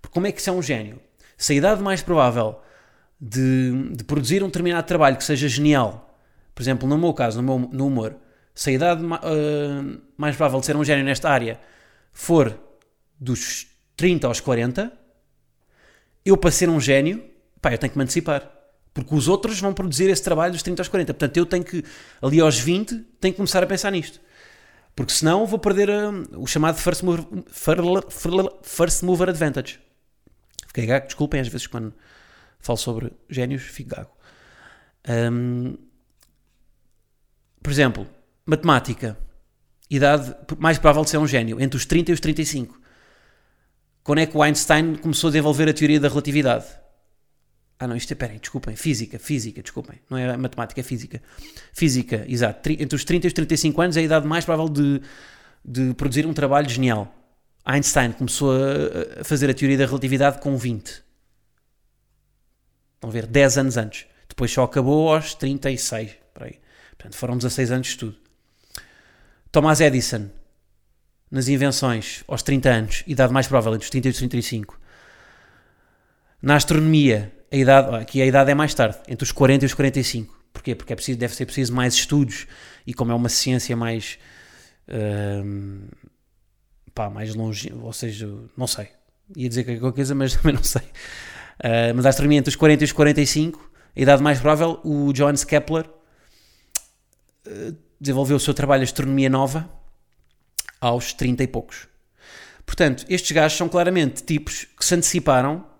Porque 0.00 0.14
como 0.14 0.26
é 0.26 0.32
que 0.32 0.40
isso 0.40 0.48
é 0.48 0.52
um 0.54 0.62
gênio? 0.62 0.98
Se 1.36 1.52
a 1.52 1.56
idade 1.56 1.82
mais 1.82 2.00
provável 2.00 2.58
de, 3.20 3.90
de 3.90 4.02
produzir 4.04 4.42
um 4.42 4.46
determinado 4.46 4.86
trabalho 4.86 5.18
que 5.18 5.24
seja 5.24 5.46
genial, 5.46 6.18
por 6.54 6.62
exemplo, 6.62 6.88
no 6.88 6.96
meu 6.96 7.12
caso, 7.12 7.42
no, 7.42 7.58
meu, 7.58 7.68
no 7.70 7.86
humor, 7.86 8.16
se 8.54 8.70
a 8.70 8.72
idade 8.72 9.02
ah, 9.12 9.98
mais 10.16 10.34
provável 10.34 10.60
de 10.60 10.64
ser 10.64 10.74
um 10.74 10.84
gênio 10.84 11.04
nesta 11.04 11.28
área 11.28 11.60
for 12.14 12.58
dos 13.20 13.66
30 13.94 14.26
aos 14.26 14.40
40, 14.40 14.90
eu 16.24 16.34
para 16.38 16.50
ser 16.50 16.70
um 16.70 16.80
gênio, 16.80 17.22
pá, 17.60 17.72
eu 17.72 17.76
tenho 17.78 17.92
que 17.92 17.98
me 17.98 18.04
antecipar. 18.04 18.50
Porque 18.94 19.12
os 19.14 19.26
outros 19.28 19.58
vão 19.60 19.74
produzir 19.74 20.08
esse 20.08 20.22
trabalho 20.22 20.52
dos 20.52 20.62
30 20.62 20.80
aos 20.80 20.88
40. 20.88 21.12
Portanto, 21.12 21.36
eu 21.36 21.44
tenho 21.44 21.64
que, 21.64 21.84
ali 22.22 22.40
aos 22.40 22.58
20, 22.58 22.94
tenho 23.20 23.34
que 23.34 23.36
começar 23.36 23.60
a 23.62 23.66
pensar 23.66 23.90
nisto. 23.90 24.20
Porque 24.94 25.12
senão 25.12 25.44
vou 25.46 25.58
perder 25.58 25.90
ah, 25.90 26.12
o 26.36 26.46
chamado 26.46 26.76
first 26.78 27.02
mover, 27.02 27.26
fir- 27.48 27.82
fir- 28.08 28.50
first 28.62 29.02
mover 29.02 29.28
advantage. 29.28 29.80
Fiquei 30.68 30.86
gago, 30.86 31.06
desculpem, 31.06 31.40
às 31.40 31.48
vezes 31.48 31.66
quando 31.66 31.92
falo 32.60 32.76
sobre 32.78 33.12
génios, 33.28 33.62
fico 33.62 33.90
gago. 33.96 34.10
Ahm, 35.08 35.74
por 37.62 37.72
exemplo, 37.72 38.06
matemática. 38.46 39.18
Idade 39.90 40.34
mais 40.58 40.78
provável 40.78 41.02
de 41.04 41.10
ser 41.10 41.18
um 41.18 41.26
gênio, 41.26 41.60
entre 41.60 41.76
os 41.76 41.84
30 41.84 42.10
e 42.10 42.14
os 42.14 42.20
35. 42.20 42.80
Quando 44.02 44.18
é 44.20 44.26
que 44.26 44.36
o 44.36 44.42
Einstein 44.42 44.94
começou 44.96 45.28
a 45.28 45.30
desenvolver 45.32 45.68
a 45.68 45.72
teoria 45.74 45.98
da 46.00 46.08
relatividade? 46.08 46.66
Ah, 47.78 47.88
não, 47.88 47.96
isto 47.96 48.12
é, 48.12 48.14
peraí, 48.14 48.38
desculpem, 48.38 48.76
física, 48.76 49.18
física, 49.18 49.60
desculpem, 49.60 50.00
não 50.08 50.16
é 50.16 50.36
matemática, 50.36 50.80
é 50.80 50.84
física. 50.84 51.20
Física, 51.72 52.24
exato, 52.28 52.70
entre 52.70 52.94
os 52.94 53.04
30 53.04 53.26
e 53.26 53.28
os 53.28 53.32
35 53.32 53.82
anos 53.82 53.96
é 53.96 54.00
a 54.00 54.02
idade 54.04 54.26
mais 54.26 54.44
provável 54.44 54.72
de, 54.72 55.02
de 55.64 55.92
produzir 55.94 56.24
um 56.26 56.32
trabalho 56.32 56.68
genial. 56.68 57.12
Einstein 57.64 58.12
começou 58.12 58.52
a, 58.52 59.24
fazer 59.24 59.50
a 59.50 59.54
teoria 59.54 59.78
da 59.78 59.86
relatividade 59.86 60.40
com 60.40 60.56
20. 60.56 61.02
Estão 62.94 63.10
a 63.10 63.12
ver, 63.12 63.26
10 63.26 63.58
anos 63.58 63.76
antes. 63.76 64.06
Depois 64.28 64.50
só 64.50 64.64
acabou 64.64 65.14
aos 65.14 65.34
36, 65.34 66.12
por 66.32 66.44
aí. 66.44 66.58
Portanto, 66.90 67.16
foram 67.16 67.36
16 67.36 67.70
anos 67.72 67.86
de 67.86 67.92
estudo. 67.92 68.16
Thomas 69.50 69.80
Edison, 69.80 70.30
nas 71.30 71.48
invenções, 71.48 72.24
aos 72.28 72.42
30 72.42 72.68
anos, 72.70 73.04
idade 73.06 73.32
mais 73.32 73.46
provável, 73.46 73.74
entre 73.74 73.84
os 73.84 73.90
30 73.90 74.08
e 74.08 74.10
os 74.10 74.16
35. 74.18 74.80
Na 76.42 76.56
astronomia, 76.56 77.32
a 77.54 77.56
idade, 77.56 77.96
aqui 77.96 78.20
a 78.20 78.26
idade 78.26 78.50
é 78.50 78.54
mais 78.54 78.74
tarde, 78.74 78.98
entre 79.06 79.22
os 79.22 79.30
40 79.30 79.64
e 79.64 79.66
os 79.66 79.74
45. 79.74 80.44
Porquê? 80.52 80.74
Porque 80.74 80.92
é 80.92 80.96
preciso, 80.96 81.18
deve 81.18 81.34
ser 81.34 81.46
preciso 81.46 81.72
mais 81.72 81.94
estudos 81.94 82.46
e 82.86 82.92
como 82.92 83.12
é 83.12 83.14
uma 83.14 83.28
ciência 83.28 83.76
mais 83.76 84.18
hum, 84.88 85.86
pá, 86.94 87.08
mais 87.08 87.34
longe, 87.34 87.72
ou 87.80 87.92
seja, 87.92 88.28
não 88.56 88.66
sei. 88.66 88.88
Ia 89.36 89.48
dizer 89.48 89.64
qualquer 89.64 89.96
coisa, 89.96 90.14
mas 90.14 90.34
também 90.36 90.54
não 90.54 90.62
sei. 90.62 90.82
Uh, 90.82 91.94
mas 91.94 92.06
a 92.06 92.08
astronomia 92.08 92.38
entre 92.38 92.50
os 92.50 92.56
40 92.56 92.82
e 92.82 92.86
os 92.86 92.92
45, 92.92 93.70
a 93.96 94.00
idade 94.00 94.22
mais 94.22 94.40
provável, 94.40 94.80
o 94.84 95.12
Johannes 95.12 95.44
Kepler 95.44 95.86
uh, 97.46 97.76
desenvolveu 98.00 98.36
o 98.36 98.40
seu 98.40 98.52
trabalho 98.52 98.80
de 98.80 98.90
astronomia 98.90 99.30
nova 99.30 99.70
aos 100.80 101.12
30 101.12 101.44
e 101.44 101.46
poucos. 101.46 101.86
Portanto, 102.66 103.04
estes 103.08 103.30
gajos 103.30 103.56
são 103.56 103.68
claramente 103.68 104.24
tipos 104.24 104.64
que 104.76 104.84
se 104.84 104.94
anteciparam. 104.94 105.73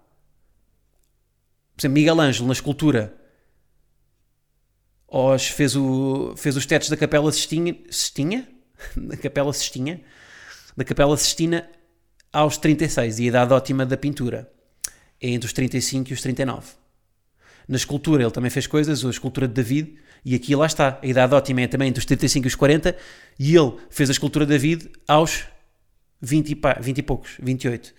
Por 1.75 1.81
exemplo, 1.81 1.95
Miguel 1.95 2.21
Ângelo, 2.21 2.47
na 2.47 2.53
escultura, 2.53 3.15
aos, 5.09 5.47
fez, 5.47 5.77
o, 5.77 6.35
fez 6.37 6.57
os 6.57 6.67
tetos 6.67 6.89
da 6.89 6.97
Capela 6.97 7.31
Sistinha, 7.33 7.77
Sistinha? 7.91 8.49
da 8.97 9.17
Capela 9.17 9.53
Sistinha? 9.53 10.01
Da 10.77 10.85
Capela 10.85 11.17
Sistina 11.17 11.69
aos 12.33 12.57
36, 12.57 13.21
e 13.21 13.23
a 13.25 13.27
idade 13.27 13.53
ótima 13.53 13.87
da 13.87 13.97
pintura 13.97 14.51
é 15.21 15.29
entre 15.31 15.47
os 15.47 15.53
35 15.53 16.11
e 16.11 16.15
os 16.15 16.21
39. 16.21 16.67
Na 17.69 17.77
escultura 17.77 18.23
ele 18.23 18.31
também 18.33 18.51
fez 18.51 18.67
coisas, 18.67 19.05
a 19.05 19.11
escultura 19.11 19.47
de 19.47 19.55
David, 19.55 19.97
e 20.25 20.35
aqui 20.35 20.55
lá 20.57 20.67
está, 20.67 20.99
a 21.03 21.07
idade 21.07 21.35
ótima 21.35 21.63
é 21.63 21.67
também 21.67 21.89
entre 21.89 22.01
os 22.01 22.05
35 22.05 22.47
e 22.47 22.49
os 22.49 22.55
40, 22.55 22.97
e 23.39 23.57
ele 23.57 23.75
fez 23.89 24.09
a 24.11 24.13
escultura 24.13 24.45
de 24.45 24.51
David 24.53 24.91
aos 25.07 25.45
20 26.21 26.51
e, 26.51 26.55
pá, 26.57 26.77
20 26.81 26.99
e 26.99 27.03
poucos, 27.03 27.33
28. 27.41 27.95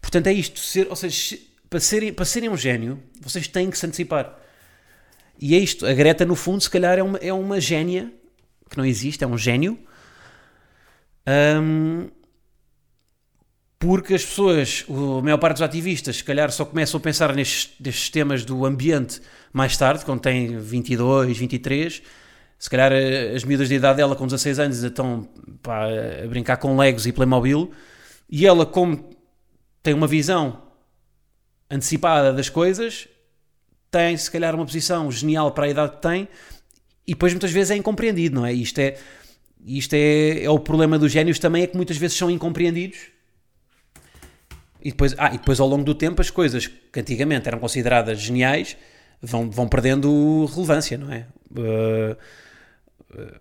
Portanto 0.00 0.26
é 0.28 0.32
isto, 0.32 0.58
ser, 0.58 0.86
ou 0.88 0.96
seja, 0.96 1.14
se- 1.14 1.55
para 1.68 1.80
serem, 1.80 2.12
para 2.12 2.24
serem 2.24 2.48
um 2.48 2.56
gênio, 2.56 3.02
vocês 3.20 3.48
têm 3.48 3.70
que 3.70 3.78
se 3.78 3.86
antecipar. 3.86 4.38
E 5.38 5.54
é 5.54 5.58
isto, 5.58 5.86
a 5.86 5.92
Greta 5.92 6.24
no 6.24 6.34
fundo 6.34 6.62
se 6.62 6.70
calhar 6.70 6.98
é 6.98 7.02
uma, 7.02 7.18
é 7.18 7.32
uma 7.32 7.60
génia, 7.60 8.12
que 8.70 8.76
não 8.76 8.84
existe, 8.84 9.22
é 9.22 9.26
um 9.26 9.36
gênio, 9.36 9.78
Hum, 11.26 12.08
porque 13.78 14.14
as 14.14 14.24
pessoas, 14.24 14.86
a 14.88 15.22
maior 15.22 15.38
parte 15.38 15.56
dos 15.56 15.62
ativistas, 15.62 16.16
se 16.16 16.24
calhar 16.24 16.50
só 16.50 16.64
começam 16.64 16.98
a 16.98 17.00
pensar 17.00 17.34
nestes, 17.34 17.72
nestes 17.80 18.08
temas 18.10 18.44
do 18.44 18.64
ambiente 18.64 19.20
mais 19.52 19.76
tarde, 19.76 20.04
quando 20.04 20.20
têm 20.20 20.58
22, 20.58 21.36
23. 21.36 22.02
Se 22.58 22.70
calhar 22.70 22.90
eh, 22.92 23.34
as 23.34 23.44
miúdas 23.44 23.68
de 23.68 23.74
idade 23.74 23.98
dela, 23.98 24.16
com 24.16 24.24
16 24.24 24.58
anos, 24.58 24.76
ainda 24.76 24.88
estão 24.88 25.28
pá, 25.62 25.88
a 26.24 26.26
brincar 26.26 26.56
com 26.56 26.76
Legos 26.76 27.06
e 27.06 27.12
Playmobil. 27.12 27.70
E 28.30 28.46
ela, 28.46 28.64
como 28.64 29.10
tem 29.82 29.92
uma 29.92 30.06
visão 30.06 30.62
antecipada 31.70 32.32
das 32.32 32.48
coisas, 32.48 33.08
tem 33.90 34.16
se 34.16 34.30
calhar 34.30 34.54
uma 34.54 34.64
posição 34.64 35.10
genial 35.10 35.52
para 35.52 35.66
a 35.66 35.68
idade 35.68 35.96
que 35.96 36.02
tem 36.02 36.28
E 37.06 37.12
depois 37.12 37.32
muitas 37.32 37.50
vezes 37.50 37.70
é 37.70 37.76
incompreendido, 37.76 38.36
não 38.36 38.46
é? 38.46 38.52
Isto 38.52 38.78
é, 38.80 38.96
isto 39.64 39.94
é, 39.94 40.44
é 40.44 40.50
o 40.50 40.58
problema 40.58 40.98
dos 40.98 41.12
génios 41.12 41.38
também, 41.38 41.62
é 41.62 41.66
que 41.66 41.76
muitas 41.76 41.96
vezes 41.96 42.16
são 42.16 42.30
incompreendidos. 42.30 42.98
E 44.82 44.90
depois, 44.90 45.14
ah, 45.18 45.28
e 45.34 45.38
depois 45.38 45.58
ao 45.58 45.66
longo 45.66 45.84
do 45.84 45.94
tempo 45.94 46.20
as 46.20 46.30
coisas 46.30 46.66
que 46.66 47.00
antigamente 47.00 47.48
eram 47.48 47.58
consideradas 47.58 48.20
geniais 48.20 48.76
vão, 49.20 49.50
vão 49.50 49.66
perdendo 49.68 50.46
relevância, 50.46 50.96
não 50.96 51.12
é? 51.12 51.26
Uh, 51.50 52.16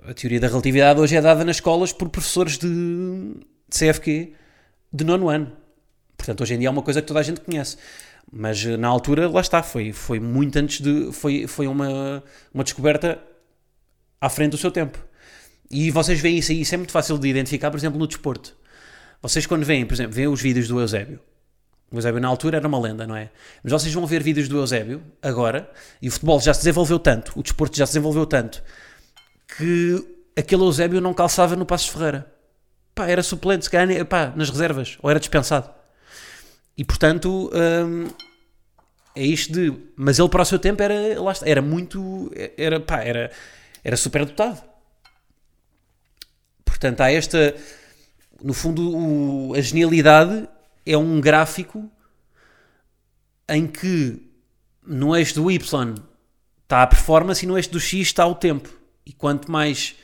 a 0.10 0.13
teoria 0.13 0.39
da 0.39 0.48
relatividade 0.48 1.00
hoje 1.00 1.15
é 1.15 1.22
dada 1.22 1.44
nas 1.44 1.58
escolas 1.58 1.91
por 1.91 2.10
professores 2.10 2.58
de, 2.58 2.67
de 2.67 3.77
CFQ 3.77 4.34
de 4.91 5.03
nono 5.03 5.29
ano. 5.29 5.51
Portanto, 6.15 6.41
hoje 6.41 6.53
em 6.53 6.60
dia 6.60 6.67
é 6.67 6.72
uma 6.72 6.82
coisa 6.82 7.01
que 7.01 7.08
toda 7.08 7.20
a 7.20 7.24
gente 7.24 7.41
conhece. 7.41 7.77
Mas 8.32 8.65
eh, 8.65 8.77
na 8.77 8.88
altura, 8.88 9.29
lá 9.29 9.41
está, 9.41 9.63
foi, 9.63 9.91
foi 9.91 10.20
muito 10.20 10.58
antes 10.58 10.82
de. 10.82 11.12
Foi, 11.12 11.48
foi 11.48 11.67
uma, 11.67 12.24
uma 12.53 12.63
descoberta 12.63 13.20
à 14.20 14.29
frente 14.29 14.51
do 14.51 14.58
seu 14.58 14.72
tempo. 14.72 14.98
E 15.70 15.89
vocês 15.91 16.20
veem 16.20 16.38
isso 16.38 16.51
aí, 16.51 16.62
isso 16.62 16.74
é 16.74 16.77
muito 16.77 16.91
fácil 16.91 17.17
de 17.17 17.27
identificar, 17.27 17.72
por 17.72 17.77
exemplo, 17.77 18.00
no 18.00 18.08
desporto. 18.08 18.55
Vocês, 19.22 19.46
quando 19.46 19.63
veem, 19.65 19.86
por 19.86 19.94
exemplo, 19.94 20.13
veem 20.13 20.27
os 20.27 20.41
vídeos 20.41 20.67
do 20.67 20.79
Eusébio. 20.79 21.20
O 21.91 21.98
Eusébio, 21.98 22.20
na 22.20 22.27
altura, 22.27 22.58
era 22.58 22.67
uma 22.67 22.79
lenda, 22.79 23.08
não 23.08 23.15
é? 23.15 23.29
Mas 23.63 23.72
vocês 23.72 23.94
vão 23.94 24.05
ver 24.05 24.22
vídeos 24.22 24.48
do 24.48 24.58
Eusébio 24.58 25.01
agora, 25.22 25.70
e 26.01 26.08
o 26.08 26.12
futebol 26.12 26.39
já 26.39 26.53
se 26.53 26.60
desenvolveu 26.62 27.00
tanto, 27.00 27.32
o 27.36 27.44
desporto 27.44 27.77
já 27.77 27.86
se 27.86 27.94
desenvolveu 27.94 28.25
tanto, 28.25 28.63
que 29.58 30.03
aquele 30.36 30.63
Eusébio 30.63 31.01
não 31.01 31.13
calçava 31.13 31.55
no 31.55 31.65
Passos 31.65 31.88
Ferreira. 31.88 32.32
Pá, 32.94 33.08
era 33.08 33.24
suplente, 33.24 33.65
se 33.65 33.72
calhar, 33.72 34.05
pá, 34.05 34.34
nas 34.36 34.50
reservas, 34.50 34.98
ou 35.01 35.10
era 35.10 35.20
dispensado. 35.20 35.70
E 36.77 36.84
portanto, 36.84 37.50
hum, 37.53 38.08
é 39.15 39.24
isto 39.24 39.53
de. 39.53 39.74
Mas 39.96 40.20
ele 40.20 40.29
para 40.29 40.41
o 40.41 40.46
seu 40.46 40.60
tempo 40.60 40.84
era, 40.84 40.96
era 41.44 41.62
muito. 41.62 42.32
Era, 42.58 42.79
pá, 42.79 43.01
era, 43.01 43.32
era 43.84 43.96
super 43.96 44.25
dotado. 44.25 44.62
Portanto, 46.65 47.01
há 47.01 47.12
esta. 47.12 47.55
No 48.44 48.53
fundo, 48.53 48.96
o, 48.96 49.53
a 49.55 49.62
genialidade 49.62 50.48
é 50.86 50.98
um 50.98 51.22
gráfico 51.22 51.89
em 53.48 53.65
que 53.65 54.22
no 54.86 55.15
eixo 55.15 55.36
do 55.36 55.50
Y 55.50 55.96
está 56.63 56.84
a 56.84 56.88
performance 56.88 57.46
e 57.46 57.48
no 57.48 57.58
eixo 57.58 57.72
do 57.72 57.79
X 57.79 58.08
está 58.08 58.27
o 58.27 58.36
tempo. 58.36 58.70
E 59.05 59.13
quanto 59.13 59.50
mais. 59.50 59.96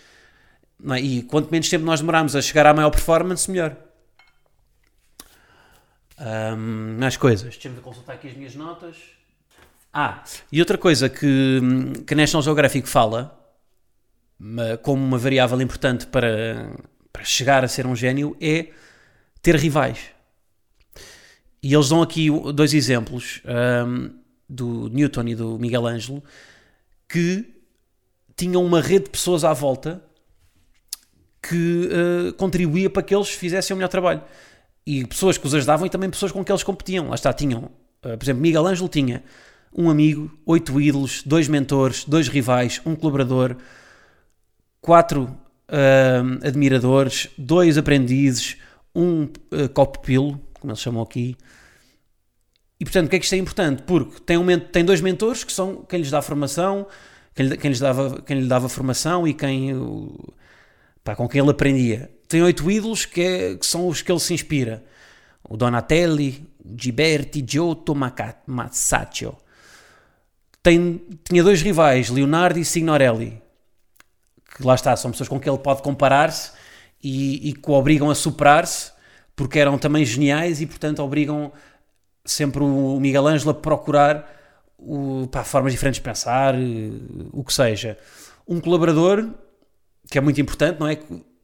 É? 0.90 1.00
E 1.02 1.24
quanto 1.24 1.52
menos 1.52 1.70
tempo 1.70 1.84
nós 1.84 2.00
demoramos 2.00 2.34
a 2.34 2.42
chegar 2.42 2.66
à 2.66 2.74
maior 2.74 2.92
performance, 2.92 3.52
melhor. 3.52 3.76
Um, 6.22 6.98
mais 7.00 7.18
coisas. 7.18 7.50
Deixa-me 7.50 7.82
consultar 7.82 8.14
aqui 8.14 8.28
as 8.28 8.36
minhas 8.36 8.54
notas. 8.54 8.96
Ah, 9.92 10.24
e 10.52 10.60
outra 10.60 10.78
coisa 10.78 11.10
que, 11.10 11.60
que 12.06 12.14
National 12.14 12.44
Geographic 12.44 12.88
fala, 12.88 13.38
como 14.84 15.04
uma 15.04 15.18
variável 15.18 15.60
importante 15.60 16.06
para, 16.06 16.72
para 17.12 17.24
chegar 17.24 17.64
a 17.64 17.68
ser 17.68 17.88
um 17.88 17.96
gênio, 17.96 18.38
é 18.40 18.68
ter 19.42 19.56
rivais. 19.56 20.00
E 21.62 21.74
eles 21.74 21.90
dão 21.90 22.02
aqui 22.02 22.30
dois 22.54 22.74
exemplos 22.74 23.42
um, 23.86 24.12
do 24.48 24.90
Newton 24.90 25.28
e 25.28 25.36
do 25.36 25.60
Miguel 25.60 25.86
Ângelo 25.88 26.24
que 27.08 27.54
tinham 28.36 28.64
uma 28.64 28.82
rede 28.82 29.06
de 29.06 29.10
pessoas 29.12 29.44
à 29.44 29.54
volta 29.54 30.04
que 31.42 31.90
uh, 31.90 32.34
contribuía 32.34 32.90
para 32.90 33.04
que 33.04 33.14
eles 33.14 33.30
fizessem 33.30 33.74
o 33.74 33.78
melhor 33.78 33.90
trabalho 33.90 34.24
e 34.86 35.06
pessoas 35.06 35.38
que 35.38 35.46
os 35.46 35.54
ajudavam 35.54 35.86
e 35.86 35.90
também 35.90 36.10
pessoas 36.10 36.32
com 36.32 36.44
que 36.44 36.52
eles 36.52 36.64
competiam. 36.64 37.10
Lá 37.10 37.16
está, 37.16 37.32
tinham, 37.32 37.66
uh, 38.04 38.18
por 38.18 38.24
exemplo, 38.24 38.42
Miguel 38.42 38.66
Ângelo 38.66 38.90
tinha 38.90 39.24
um 39.74 39.90
amigo, 39.90 40.32
oito 40.46 40.80
ídolos, 40.82 41.24
dois 41.26 41.48
mentores, 41.48 42.04
dois 42.04 42.28
rivais, 42.28 42.82
um 42.86 42.96
colaborador, 42.96 43.56
quatro 44.82 45.24
uh, 45.24 46.48
admiradores, 46.48 47.30
dois 47.38 47.78
aprendizes, 47.78 48.58
um 48.94 49.24
uh, 49.24 49.70
copo 49.74 50.00
pilo, 50.00 50.40
como 50.60 50.72
eles 50.72 50.82
chamam 50.82 51.02
aqui. 51.02 51.38
E 52.80 52.84
portanto, 52.84 53.06
o 53.06 53.10
que 53.10 53.16
é 53.16 53.20
que 53.20 53.26
isto 53.26 53.36
é 53.36 53.38
importante? 53.38 53.84
Porque 53.84 54.20
tem, 54.22 54.38
um, 54.38 54.60
tem 54.60 54.84
dois 54.84 55.00
mentores 55.00 55.44
que 55.44 55.54
são 55.54 55.84
quem 55.84 56.00
lhes 56.00 56.10
dá 56.10 56.22
formação, 56.22 56.88
quem, 57.34 57.50
quem, 57.56 57.70
lhes 57.70 57.80
dava, 57.80 58.22
quem 58.24 58.42
lhe 58.42 58.48
dava 58.48 58.68
formação 58.68 59.28
e 59.28 59.34
quem, 59.34 59.72
pá, 61.04 61.16
com 61.16 61.30
quem 61.30 61.40
ele 61.40 61.52
aprendia 61.52 62.10
tem 62.32 62.42
oito 62.42 62.70
ídolos 62.72 63.06
que, 63.06 63.22
é, 63.22 63.56
que, 63.56 63.66
são 63.66 63.88
os 63.88 64.02
que 64.02 64.12
ele 64.12 64.20
se 64.20 64.34
inspira. 64.34 64.84
O 65.48 65.58
Donatelli, 65.58 66.48
Ghiberti, 66.66 67.44
Giotto, 67.46 67.94
Masaccio. 68.48 69.36
Tem, 70.64 71.02
tinha 71.24 71.44
dois 71.44 71.62
rivais, 71.62 72.10
Leonardo 72.10 72.58
e 72.58 72.66
Signorelli. 72.66 73.42
Que 74.56 74.66
lá 74.66 74.76
está, 74.76 74.96
são 74.96 75.12
pessoas 75.12 75.28
com 75.28 75.40
quem 75.40 75.52
ele 75.52 75.62
pode 75.62 75.82
comparar-se 75.82 76.52
e, 77.04 77.50
e 77.50 77.54
que 77.54 77.70
o 77.70 77.74
obrigam 77.74 78.10
a 78.10 78.16
superar-se 78.16 78.92
porque 79.36 79.60
eram 79.60 79.78
também 79.78 80.06
geniais 80.06 80.62
e, 80.62 80.68
portanto, 80.68 81.02
obrigam 81.02 81.52
sempre 82.24 82.64
o 82.64 83.00
Miguel 83.00 83.28
Ângelo 83.28 83.52
a 83.52 83.54
procurar 83.56 84.30
o, 84.78 85.28
pá, 85.28 85.44
formas 85.44 85.72
diferentes 85.72 86.00
de 86.00 86.04
pensar, 86.04 86.56
o 87.32 87.44
que 87.44 87.54
seja. 87.54 87.98
Um 88.48 88.60
colaborador, 88.60 89.30
que 90.10 90.18
é 90.18 90.22
muito 90.22 90.40
importante, 90.40 90.80
não 90.80 90.88
é? 90.88 90.98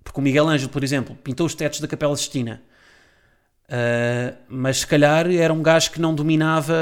Porque 0.08 0.22
o 0.22 0.24
Miguel 0.24 0.48
Ângelo, 0.48 0.72
por 0.72 0.86
exemplo, 0.86 1.18
pintou 1.22 1.46
os 1.46 1.54
tetos 1.54 1.82
da 1.82 1.88
Capela 1.88 2.16
Sistina. 2.16 2.62
Uh, 3.66 4.38
mas 4.48 4.80
se 4.80 4.88
calhar 4.88 5.30
era 5.30 5.52
um 5.52 5.62
gajo 5.62 5.92
que 5.92 6.00
não 6.00 6.16
dominava 6.16 6.74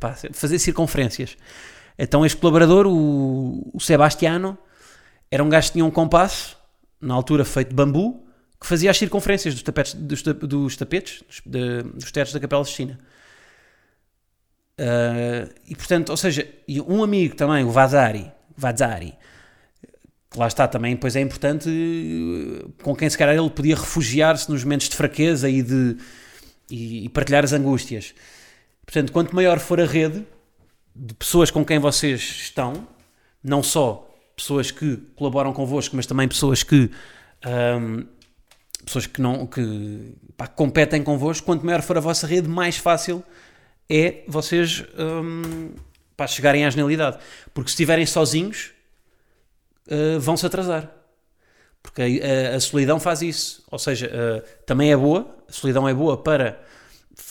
pá, 0.00 0.16
fazer 0.32 0.58
circunferências. 0.58 1.36
Então 1.98 2.24
este 2.24 2.38
colaborador, 2.38 2.86
o, 2.86 3.70
o 3.74 3.78
Sebastiano, 3.78 4.56
era 5.30 5.44
um 5.44 5.50
gajo 5.50 5.66
que 5.66 5.72
tinha 5.74 5.84
um 5.84 5.90
compasso, 5.90 6.56
na 6.98 7.12
altura 7.12 7.44
feito 7.44 7.68
de 7.68 7.74
bambu, 7.74 8.26
que 8.58 8.66
fazia 8.66 8.90
as 8.90 8.96
circunferências 8.96 9.52
dos 9.52 9.62
tapetes, 9.62 9.92
dos, 9.92 10.22
dos 10.22 10.76
tapetes, 10.78 11.22
dos, 11.26 11.42
de, 11.44 11.82
dos 11.82 12.10
tetos 12.10 12.32
da 12.32 12.40
Capela 12.40 12.64
Sistina. 12.64 12.98
Uh, 14.80 15.52
e 15.66 15.76
portanto, 15.76 16.08
ou 16.08 16.16
seja, 16.16 16.48
um 16.88 17.04
amigo 17.04 17.36
também, 17.36 17.64
o 17.64 17.70
Vazari, 17.70 18.32
Vazari 18.56 19.14
lá 20.36 20.46
está 20.46 20.68
também, 20.68 20.96
pois 20.96 21.16
é 21.16 21.20
importante 21.20 21.68
com 22.82 22.94
quem 22.94 23.08
se 23.08 23.16
calhar 23.16 23.34
ele 23.34 23.50
podia 23.50 23.74
refugiar-se 23.74 24.50
nos 24.50 24.62
momentos 24.62 24.88
de 24.88 24.96
fraqueza 24.96 25.48
e 25.48 25.62
de 25.62 25.96
e, 26.70 27.04
e, 27.04 27.08
partilhar 27.08 27.44
as 27.44 27.52
angústias. 27.52 28.14
Portanto, 28.84 29.12
quanto 29.12 29.34
maior 29.34 29.58
for 29.58 29.80
a 29.80 29.84
rede 29.84 30.26
de 30.94 31.14
pessoas 31.14 31.50
com 31.50 31.64
quem 31.64 31.78
vocês 31.78 32.20
estão, 32.20 32.86
não 33.42 33.62
só 33.62 34.08
pessoas 34.34 34.70
que 34.70 34.96
colaboram 35.14 35.52
convosco, 35.52 35.96
mas 35.96 36.06
também 36.06 36.28
pessoas 36.28 36.62
que 36.62 36.90
um, 37.80 38.06
pessoas 38.84 39.06
que 39.06 39.20
não 39.20 39.46
que 39.46 40.14
pá, 40.36 40.46
competem 40.46 41.02
convosco, 41.02 41.46
quanto 41.46 41.64
maior 41.64 41.82
for 41.82 41.96
a 41.96 42.00
vossa 42.00 42.26
rede, 42.26 42.48
mais 42.48 42.76
fácil 42.76 43.24
é 43.88 44.24
vocês 44.26 44.84
um, 44.98 45.70
pá, 46.16 46.26
chegarem 46.26 46.64
à 46.64 46.70
genialidade. 46.70 47.18
Porque 47.54 47.70
se 47.70 47.74
estiverem 47.74 48.06
sozinhos, 48.06 48.72
uh, 49.88 50.20
vão 50.20 50.36
se 50.36 50.46
atrasar. 50.46 50.90
Porque 51.82 52.02
a, 52.02 52.52
a, 52.52 52.56
a, 52.56 52.60
solidão 52.60 52.98
faz 52.98 53.22
isso. 53.22 53.62
Ou 53.70 53.78
seja, 53.78 54.06
uh, 54.08 54.42
também 54.64 54.92
é 54.92 54.96
boa, 54.96 55.36
a 55.48 55.52
solidão 55.52 55.88
é 55.88 55.94
boa 55.94 56.16
para 56.16 56.60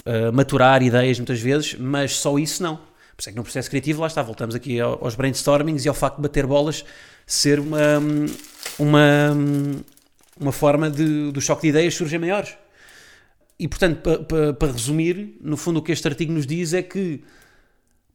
uh, 0.06 0.32
maturar 0.34 0.82
ideias 0.82 1.20
muitas 1.20 1.40
vezes, 1.40 1.76
mas 1.76 2.16
só 2.16 2.38
isso 2.38 2.64
não. 2.64 2.78
Por 2.78 3.22
isso 3.22 3.30
é 3.30 3.32
que 3.32 3.38
no 3.38 3.44
processo 3.44 3.70
criativo, 3.70 4.02
lá 4.02 4.08
está, 4.08 4.22
voltamos 4.22 4.56
aqui 4.56 4.80
aos 4.80 5.16
brainstormings 5.16 5.86
e 5.86 5.90
ao 5.90 5.96
facto 5.96 6.18
de 6.18 6.22
bater 6.22 6.46
bolas 6.46 6.84
ser 7.26 7.60
uma, 7.60 8.00
uma, 8.78 9.38
uma 10.40 10.52
forma 10.52 10.90
de, 10.90 11.32
do 11.32 11.40
choque 11.40 11.64
de 11.64 11.68
ideias 11.70 11.96
surgir 11.96 12.18
maiores. 12.18 12.58
E 13.58 13.70
portanto, 13.70 14.02
para 14.02 14.24
pa, 14.24 14.54
pa 14.54 14.68
resumir, 14.68 15.38
no 15.42 15.56
fundo 15.56 15.80
o 15.80 15.82
que 15.82 15.94
este 15.94 16.06
artigo 16.08 16.34
nos 16.34 16.46
diz 16.46 16.74
é 16.74 16.82
que 16.82 17.24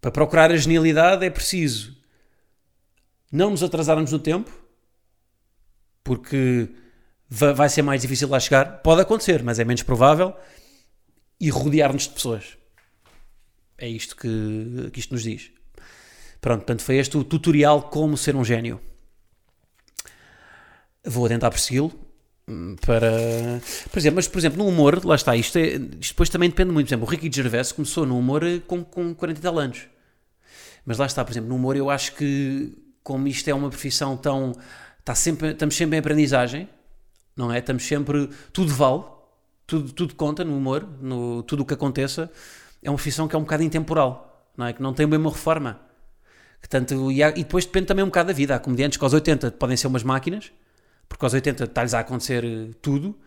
para 0.00 0.10
procurar 0.10 0.50
a 0.50 0.56
genialidade 0.56 1.24
é 1.24 1.30
preciso 1.30 1.96
não 3.30 3.50
nos 3.50 3.62
atrasarmos 3.62 4.10
no 4.10 4.18
tempo, 4.18 4.50
porque 6.02 6.68
vai 7.28 7.68
ser 7.68 7.82
mais 7.82 8.02
difícil 8.02 8.28
lá 8.28 8.40
chegar. 8.40 8.82
Pode 8.82 9.02
acontecer, 9.02 9.42
mas 9.42 9.58
é 9.58 9.64
menos 9.64 9.82
provável. 9.82 10.34
E 11.38 11.48
rodear-nos 11.48 12.02
de 12.02 12.10
pessoas. 12.10 12.58
É 13.78 13.88
isto 13.88 14.16
que, 14.16 14.90
que 14.92 15.00
isto 15.00 15.14
nos 15.14 15.22
diz. 15.22 15.50
Pronto, 16.40 16.60
portanto, 16.60 16.82
foi 16.82 16.96
este 16.96 17.16
o 17.16 17.24
tutorial 17.24 17.84
como 17.84 18.16
ser 18.16 18.34
um 18.34 18.44
gênio. 18.44 18.80
Vou 21.04 21.28
tentar 21.28 21.50
persegui-lo 21.50 21.92
hum, 22.46 22.76
para. 22.84 23.60
Por 23.90 23.98
exemplo, 23.98 24.16
mas 24.16 24.28
por 24.28 24.38
exemplo, 24.38 24.58
no 24.58 24.68
humor, 24.68 25.02
lá 25.04 25.14
está, 25.14 25.34
isto, 25.34 25.56
é, 25.56 25.76
isto 25.76 26.12
depois 26.12 26.28
também 26.28 26.50
depende 26.50 26.72
muito. 26.72 26.88
Por 26.88 26.90
exemplo, 26.90 27.06
o 27.06 27.10
Ricky 27.10 27.30
Gervais 27.34 27.72
começou 27.72 28.04
no 28.04 28.18
humor 28.18 28.42
com, 28.66 28.84
com 28.84 29.14
40 29.14 29.38
e 29.38 29.42
tal 29.42 29.58
anos. 29.58 29.86
Mas 30.84 30.98
lá 30.98 31.06
está, 31.06 31.24
por 31.24 31.30
exemplo, 31.30 31.48
no 31.48 31.56
humor 31.56 31.76
eu 31.76 31.88
acho 31.88 32.14
que 32.16 32.74
como 33.02 33.26
isto 33.28 33.48
é 33.48 33.54
uma 33.54 33.68
profissão 33.68 34.16
tão. 34.16 34.52
Está 34.98 35.14
sempre, 35.14 35.50
estamos 35.52 35.74
sempre 35.76 35.96
em 35.96 36.00
aprendizagem, 36.00 36.68
não 37.36 37.52
é? 37.52 37.58
Estamos 37.58 37.84
sempre. 37.86 38.28
Tudo 38.52 38.72
vale, 38.74 39.02
tudo, 39.66 39.92
tudo 39.92 40.14
conta 40.14 40.44
no 40.44 40.56
humor, 40.56 40.86
no, 41.00 41.42
tudo 41.42 41.62
o 41.62 41.66
que 41.66 41.74
aconteça. 41.74 42.30
É 42.82 42.90
uma 42.90 42.96
profissão 42.96 43.26
que 43.28 43.34
é 43.34 43.38
um 43.38 43.42
bocado 43.42 43.62
intemporal, 43.62 44.50
não 44.56 44.66
é? 44.66 44.72
Que 44.72 44.82
não 44.82 44.92
tem 44.92 45.06
bem 45.06 45.18
uma 45.18 45.30
reforma. 45.30 45.80
Tanto, 46.68 47.10
e, 47.10 47.22
há- 47.22 47.30
e 47.30 47.42
depois 47.42 47.64
depende 47.64 47.86
também 47.86 48.04
um 48.04 48.08
bocado 48.08 48.28
da 48.28 48.32
vida. 48.34 48.54
Há 48.54 48.58
comediantes 48.58 48.98
que 48.98 49.04
aos 49.04 49.14
80 49.14 49.50
podem 49.52 49.76
ser 49.76 49.86
umas 49.86 50.02
máquinas, 50.02 50.52
porque 51.08 51.24
aos 51.24 51.32
80 51.32 51.64
está-lhes 51.64 51.94
a 51.94 52.00
acontecer 52.00 52.44
eh, 52.44 52.68
tudo, 52.82 53.18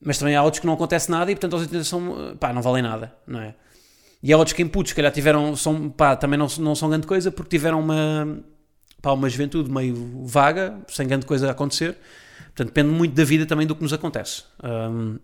mas 0.00 0.18
também 0.18 0.34
há 0.34 0.42
outros 0.42 0.60
que 0.60 0.66
não 0.66 0.74
acontece 0.74 1.10
nada 1.10 1.30
e 1.30 1.34
portanto 1.34 1.52
aos 1.54 1.62
80 1.62 1.84
são, 1.84 2.30
eh, 2.30 2.34
pá, 2.34 2.52
não 2.52 2.60
valem 2.60 2.82
nada, 2.82 3.14
não 3.26 3.40
é? 3.40 3.54
E 4.22 4.32
há 4.32 4.36
outros 4.36 4.52
que 4.54 4.62
em 4.62 4.68
putos, 4.68 4.90
se 4.90 4.96
calhar 4.96 5.12
tiveram, 5.12 5.54
são, 5.56 5.88
pá, 5.88 6.16
também 6.16 6.38
não, 6.38 6.46
não 6.58 6.74
são 6.74 6.88
grande 6.90 7.06
coisa 7.06 7.30
porque 7.30 7.50
tiveram 7.56 7.80
uma, 7.80 8.40
pá, 9.00 9.12
uma 9.12 9.28
juventude 9.28 9.70
meio 9.70 10.24
vaga, 10.26 10.80
sem 10.88 11.06
grande 11.06 11.26
coisa 11.26 11.48
a 11.48 11.50
acontecer. 11.52 11.96
Portanto, 12.46 12.68
depende 12.68 12.90
muito 12.90 13.14
da 13.14 13.24
vida 13.24 13.46
também 13.46 13.66
do 13.66 13.74
que 13.74 13.82
nos 13.82 13.92
acontece. 13.92 14.44
Ahm, 14.62 15.18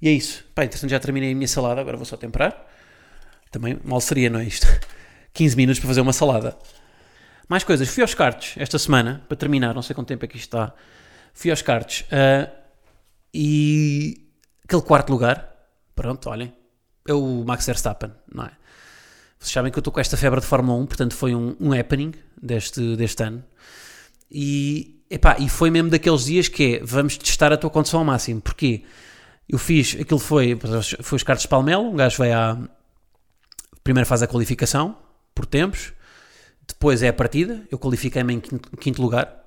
e 0.00 0.08
é 0.08 0.12
isso. 0.12 0.44
Pá, 0.54 0.64
interessante, 0.64 0.90
já 0.90 1.00
terminei 1.00 1.32
a 1.32 1.34
minha 1.34 1.48
salada, 1.48 1.80
agora 1.80 1.96
vou 1.96 2.06
só 2.06 2.16
temperar. 2.16 2.66
Também 3.50 3.78
mal 3.84 4.00
seria, 4.00 4.28
não 4.28 4.40
é 4.40 4.44
isto? 4.44 4.66
15 5.32 5.56
minutos 5.56 5.78
para 5.80 5.88
fazer 5.88 6.00
uma 6.00 6.12
salada. 6.12 6.56
Mais 7.48 7.64
coisas. 7.64 7.88
Fui 7.88 8.02
aos 8.02 8.14
cartes 8.14 8.54
esta 8.58 8.78
semana, 8.78 9.24
para 9.28 9.36
terminar, 9.36 9.74
não 9.74 9.82
sei 9.82 9.94
quanto 9.94 10.08
tempo 10.08 10.24
é 10.24 10.28
que 10.28 10.36
isto 10.36 10.56
está. 10.56 10.74
Fui 11.34 11.50
aos 11.50 11.62
cartes 11.62 12.04
ah, 12.10 12.50
e 13.32 14.28
aquele 14.64 14.82
quarto 14.82 15.10
lugar, 15.10 15.54
pronto, 15.94 16.28
olhem, 16.28 16.52
é 17.06 17.12
o 17.12 17.44
Max 17.44 17.66
Verstappen, 17.66 18.12
não 18.32 18.44
é? 18.44 18.50
Vocês 19.42 19.54
sabem 19.54 19.72
que 19.72 19.78
eu 19.78 19.80
estou 19.80 19.92
com 19.92 19.98
esta 19.98 20.16
febre 20.16 20.40
de 20.40 20.46
Fórmula 20.46 20.78
1, 20.78 20.86
portanto 20.86 21.16
foi 21.16 21.34
um, 21.34 21.56
um 21.58 21.72
happening 21.72 22.14
deste, 22.40 22.94
deste 22.94 23.24
ano. 23.24 23.42
E, 24.30 25.02
epá, 25.10 25.36
e 25.36 25.48
foi 25.48 25.68
mesmo 25.68 25.90
daqueles 25.90 26.26
dias 26.26 26.46
que 26.46 26.76
é, 26.76 26.84
vamos 26.84 27.16
testar 27.16 27.52
a 27.52 27.56
tua 27.56 27.68
condição 27.68 27.98
ao 27.98 28.04
máximo. 28.04 28.40
Porquê? 28.40 28.84
Eu 29.48 29.58
fiz, 29.58 29.96
aquilo 30.00 30.20
foi, 30.20 30.56
foi 31.00 31.16
os 31.16 31.24
cartos 31.24 31.42
de 31.42 31.48
Palmelo, 31.48 31.90
um 31.90 31.96
gajo 31.96 32.18
vai 32.18 32.30
à... 32.32 32.56
Primeiro 33.82 34.08
faz 34.08 34.22
a 34.22 34.28
qualificação, 34.28 34.96
por 35.34 35.44
tempos, 35.44 35.92
depois 36.68 37.02
é 37.02 37.08
a 37.08 37.12
partida, 37.12 37.66
eu 37.68 37.80
qualifiquei-me 37.80 38.34
em 38.34 38.40
quinto, 38.40 38.76
quinto 38.76 39.02
lugar, 39.02 39.44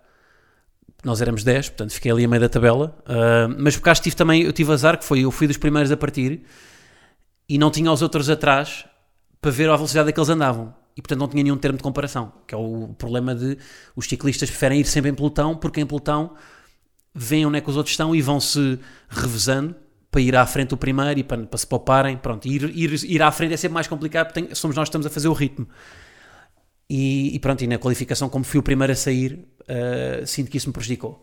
nós 1.05 1.21
éramos 1.21 1.41
10, 1.41 1.69
portanto 1.69 1.93
fiquei 1.93 2.11
ali 2.11 2.25
a 2.25 2.27
meio 2.27 2.41
da 2.41 2.49
tabela, 2.49 3.01
Ah, 3.05 3.47
mas 3.57 3.77
por 3.77 3.83
acaso 3.83 4.01
tive 4.01 4.17
também, 4.17 4.43
eu 4.43 4.51
tive 4.51 4.73
azar, 4.73 4.97
que 4.97 5.05
foi, 5.05 5.21
eu 5.21 5.31
fui 5.31 5.47
dos 5.47 5.55
primeiros 5.55 5.89
a 5.89 5.95
partir, 5.95 6.41
e 7.47 7.57
não 7.57 7.71
tinha 7.71 7.89
os 7.89 8.01
outros 8.01 8.29
atrás 8.29 8.85
para 9.45 9.51
ver 9.51 9.69
a 9.69 9.75
velocidade 9.75 10.09
a 10.09 10.11
que 10.11 10.19
eles 10.19 10.29
andavam. 10.29 10.73
E 10.97 11.01
portanto 11.03 11.19
não 11.19 11.27
tinha 11.27 11.43
nenhum 11.43 11.55
termo 11.57 11.77
de 11.77 11.83
comparação, 11.83 12.31
que 12.47 12.55
é 12.55 12.57
o 12.57 12.95
problema 12.97 13.35
de 13.35 13.57
os 13.95 14.07
ciclistas 14.07 14.49
preferem 14.49 14.79
ir 14.79 14.85
sempre 14.85 15.11
em 15.11 15.13
pelotão, 15.13 15.55
porque 15.55 15.79
em 15.79 15.85
pelotão 15.85 16.33
veem 17.13 17.45
onde 17.45 17.59
é 17.59 17.61
que 17.61 17.69
os 17.69 17.77
outros 17.77 17.93
estão 17.93 18.15
e 18.15 18.21
vão-se 18.23 18.79
revezando 19.07 19.75
para 20.09 20.19
ir 20.21 20.35
à 20.35 20.45
frente 20.47 20.73
o 20.73 20.77
primeiro 20.77 21.19
e 21.19 21.23
para, 21.23 21.45
para 21.45 21.57
se 21.59 21.67
pouparem. 21.67 22.17
Pronto, 22.17 22.47
ir, 22.47 22.63
ir, 22.75 23.03
ir 23.03 23.21
à 23.21 23.31
frente 23.31 23.53
é 23.53 23.57
sempre 23.57 23.73
mais 23.75 23.87
complicado 23.87 24.27
porque 24.27 24.41
tem- 24.41 24.55
somos 24.55 24.75
nós 24.75 24.85
que 24.85 24.89
estamos 24.89 25.05
a 25.05 25.11
fazer 25.11 25.27
o 25.27 25.33
ritmo. 25.33 25.67
E, 26.89 27.35
e 27.35 27.39
pronto, 27.39 27.63
e 27.63 27.67
na 27.67 27.77
qualificação, 27.77 28.27
como 28.29 28.43
fui 28.45 28.59
o 28.59 28.63
primeiro 28.63 28.93
a 28.93 28.95
sair, 28.95 29.45
ah, 29.67 30.25
sinto 30.25 30.49
que 30.49 30.57
isso 30.57 30.69
me 30.69 30.73
prejudicou. 30.73 31.21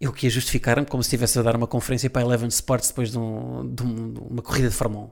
Eu 0.00 0.12
queria 0.12 0.30
justificar-me 0.30 0.84
como 0.86 1.02
se 1.02 1.06
estivesse 1.08 1.38
a 1.38 1.42
dar 1.42 1.56
uma 1.56 1.66
conferência 1.66 2.10
para 2.10 2.22
a 2.22 2.24
Eleven 2.26 2.48
Sports 2.48 2.88
depois 2.88 3.10
de, 3.10 3.18
um- 3.18 3.74
de 3.74 3.82
um- 3.82 4.12
de 4.12 4.20
uma 4.20 4.42
corrida 4.42 4.68
de 4.68 4.74
Fórmula 4.74 5.06
1. 5.06 5.10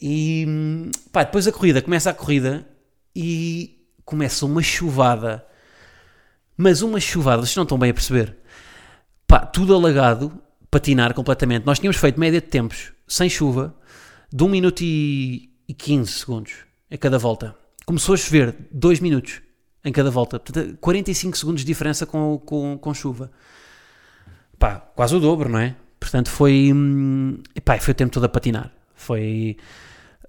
E 0.00 0.90
pá, 1.12 1.24
depois 1.24 1.46
a 1.46 1.52
corrida, 1.52 1.82
começa 1.82 2.10
a 2.10 2.14
corrida 2.14 2.66
e 3.14 3.86
começa 4.04 4.44
uma 4.46 4.62
chuvada. 4.62 5.44
Mas 6.56 6.82
uma 6.82 7.00
chuvada, 7.00 7.42
vocês 7.42 7.56
não 7.56 7.64
estão 7.64 7.78
bem 7.78 7.90
a 7.90 7.94
perceber. 7.94 8.36
Pá, 9.26 9.40
tudo 9.40 9.74
alagado, 9.74 10.32
patinar 10.70 11.14
completamente. 11.14 11.64
Nós 11.66 11.78
tínhamos 11.78 11.96
feito 11.96 12.18
média 12.18 12.40
de 12.40 12.46
tempos, 12.46 12.92
sem 13.06 13.28
chuva, 13.28 13.74
de 14.32 14.42
1 14.44 14.48
minuto 14.48 14.82
e, 14.82 15.50
e 15.68 15.74
15 15.74 16.12
segundos 16.12 16.52
a 16.90 16.96
cada 16.96 17.18
volta. 17.18 17.54
Começou 17.86 18.14
a 18.14 18.18
chover 18.18 18.54
2 18.70 19.00
minutos 19.00 19.42
em 19.84 19.92
cada 19.92 20.10
volta. 20.10 20.40
Portanto, 20.40 20.76
45 20.80 21.36
segundos 21.36 21.62
de 21.62 21.66
diferença 21.66 22.06
com, 22.06 22.38
com, 22.38 22.78
com 22.78 22.94
chuva. 22.94 23.30
Pá, 24.58 24.76
quase 24.76 25.14
o 25.14 25.20
dobro, 25.20 25.48
não 25.48 25.58
é? 25.58 25.76
Portanto, 26.00 26.30
foi. 26.30 26.72
hum, 26.72 27.38
epá, 27.54 27.78
foi 27.78 27.92
o 27.92 27.94
tempo 27.94 28.12
todo 28.12 28.24
a 28.24 28.28
patinar. 28.28 28.72
Foi. 28.94 29.56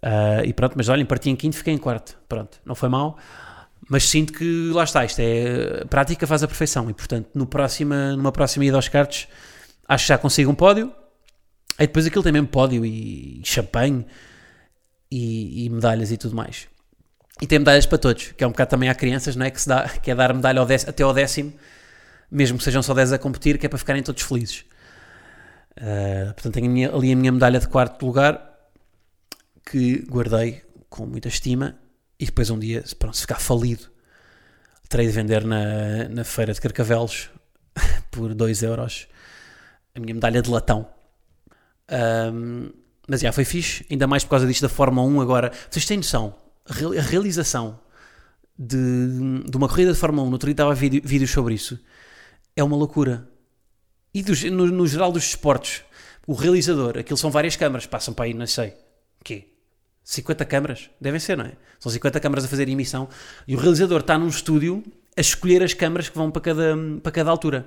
Ah, 0.06 0.46
e 0.46 0.54
pronto, 0.54 0.74
mas 0.78 0.88
olhem, 0.88 1.04
parti 1.04 1.32
em 1.32 1.36
quinto, 1.36 1.58
fiquei 1.58 1.74
em 1.74 1.78
quarto. 1.80 2.16
Pronto, 2.30 2.60
não 2.64 2.76
foi 2.76 2.88
mal. 2.90 3.18
Mas 3.90 4.08
sinto 4.08 4.32
que 4.34 4.70
lá 4.72 4.84
está, 4.84 5.04
isto 5.04 5.20
é. 5.20 5.84
Prática 5.86 6.28
faz 6.28 6.44
a 6.44 6.48
perfeição. 6.48 6.88
E 6.90 6.94
portanto, 6.94 7.30
no 7.34 7.46
próxima, 7.48 8.16
numa 8.16 8.32
próxima 8.32 8.66
ida 8.66 8.76
aos 8.78 8.88
cartos, 8.88 9.28
acho 9.88 10.04
que 10.06 10.10
já 10.10 10.18
consigo 10.18 10.52
um 10.52 10.56
pódio. 10.56 10.94
Aí 11.78 11.88
depois 11.88 12.06
aquilo 12.06 12.24
tem 12.24 12.32
mesmo 12.32 12.48
pódio 12.48 12.86
e, 12.86 13.42
champanhe 13.44 14.06
e, 15.12 15.66
e 15.66 15.70
medalhas 15.70 16.12
e 16.12 16.18
tudo 16.18 16.36
mais. 16.36 16.68
E 17.42 17.48
tem 17.48 17.60
medalhas 17.60 17.86
para 17.86 17.98
todos, 17.98 18.32
que 18.32 18.44
é 18.44 18.48
um 18.48 18.52
bocado 18.52 18.70
também 18.70 18.90
há 18.90 18.96
crianças, 18.96 19.36
não 19.36 19.46
é? 19.46 19.52
Que, 19.52 19.60
se 19.62 19.68
dá, 19.68 19.90
que 19.90 20.10
é 20.12 20.16
dar 20.16 20.34
medalha 20.34 20.60
ao 20.62 20.66
décimo- 20.66 20.90
até 20.92 21.04
ao 21.04 21.14
décimo, 21.14 21.54
mesmo 22.32 22.58
que 22.58 22.64
sejam 22.64 22.82
só 22.82 22.94
10 22.94 23.12
a 23.14 23.18
competir, 23.20 23.58
que 23.58 23.66
é 23.66 23.70
para 23.70 23.78
ficarem 23.78 24.02
todos 24.02 24.22
felizes. 24.24 24.64
Uh, 25.78 26.34
portanto, 26.34 26.54
tenho 26.54 26.68
a 26.68 26.70
minha- 26.70 26.90
ali 26.96 27.12
a 27.12 27.16
minha 27.16 27.32
medalha 27.32 27.60
de 27.60 27.68
quarto 27.68 28.06
lugar, 28.06 28.55
que 29.66 30.00
guardei 30.10 30.64
com 30.90 31.06
muita 31.06 31.28
estima, 31.28 31.78
e 32.20 32.26
depois 32.26 32.50
um 32.50 32.58
dia, 32.60 32.84
pronto, 32.98 33.16
se 33.16 33.22
ficar 33.22 33.40
falido, 33.40 33.90
terei 34.88 35.08
de 35.08 35.12
vender 35.12 35.44
na, 35.44 36.08
na 36.10 36.24
feira 36.24 36.54
de 36.54 36.62
Carcavelos 36.62 37.30
por 38.12 38.34
2 38.34 38.64
euros 38.64 39.08
a 39.94 40.00
minha 40.00 40.14
medalha 40.14 40.42
de 40.42 40.50
latão. 40.50 40.88
Um, 41.92 42.70
mas 43.08 43.22
já 43.22 43.32
foi 43.32 43.46
fixe, 43.46 43.86
ainda 43.90 44.08
mais 44.08 44.24
por 44.24 44.32
causa 44.32 44.48
disto 44.48 44.62
da 44.64 44.70
Fórmula 44.70 45.08
1 45.08 45.22
agora. 45.22 45.52
Vocês 45.70 45.86
têm 45.86 45.98
noção? 45.98 46.36
A 46.68 46.74
real- 46.74 46.98
a 46.98 47.02
realização 47.02 47.80
de, 48.58 48.78
de 49.50 49.56
uma 49.58 49.68
corrida 49.68 49.94
de 49.94 50.00
Fórmula 50.00 50.24
1, 50.24 50.30
no 50.30 50.34
outro 50.34 50.48
dia 50.48 50.54
estava 50.54 50.74
vídeos 50.74 51.30
sobre 51.32 51.54
isso, 51.54 51.80
é 52.56 52.64
uma 52.64 52.76
loucura. 52.76 53.30
E 54.14 54.24
no, 54.50 54.66
no 54.68 54.88
geral 54.88 55.12
dos 55.12 55.24
esportes, 55.26 55.84
o 56.26 56.34
realizador, 56.34 56.98
aquilo 56.98 57.18
são 57.18 57.30
várias 57.30 57.56
câmaras, 57.56 57.86
passam 57.86 58.14
para 58.14 58.26
aí, 58.26 58.34
não 58.34 58.48
sei, 58.48 58.74
quê? 59.24 59.55
50 60.06 60.46
câmaras? 60.46 60.90
Devem 61.02 61.20
ser, 61.20 61.36
não 61.36 61.46
é? 61.46 61.52
São 61.80 61.92
50 61.92 62.20
câmaras 62.20 62.46
a 62.46 62.48
fazer 62.48 62.70
emissão 62.70 63.10
e 63.48 63.56
o 63.56 63.60
realizador 63.60 64.02
está 64.02 64.18
num 64.18 64.28
estúdio 64.28 64.84
a 65.18 65.20
escolher 65.20 65.64
as 65.64 65.74
câmaras 65.74 66.08
que 66.08 66.16
vão 66.16 66.30
para 66.30 66.42
cada, 66.42 66.78
para 67.02 67.12
cada 67.12 67.32
altura. 67.32 67.66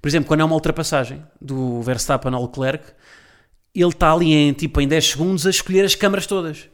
Por 0.00 0.06
exemplo, 0.06 0.28
quando 0.28 0.40
é 0.40 0.44
uma 0.44 0.54
ultrapassagem 0.54 1.24
do 1.40 1.80
Verstappen 1.80 2.32
ao 2.34 2.42
Leclerc, 2.42 2.84
ele 3.74 3.88
está 3.88 4.12
ali 4.12 4.32
em, 4.32 4.52
tipo, 4.52 4.80
em 4.80 4.86
10 4.86 5.06
segundos 5.06 5.46
a 5.46 5.50
escolher 5.50 5.84
as 5.84 5.94
câmaras 5.94 6.26
todas. 6.26 6.68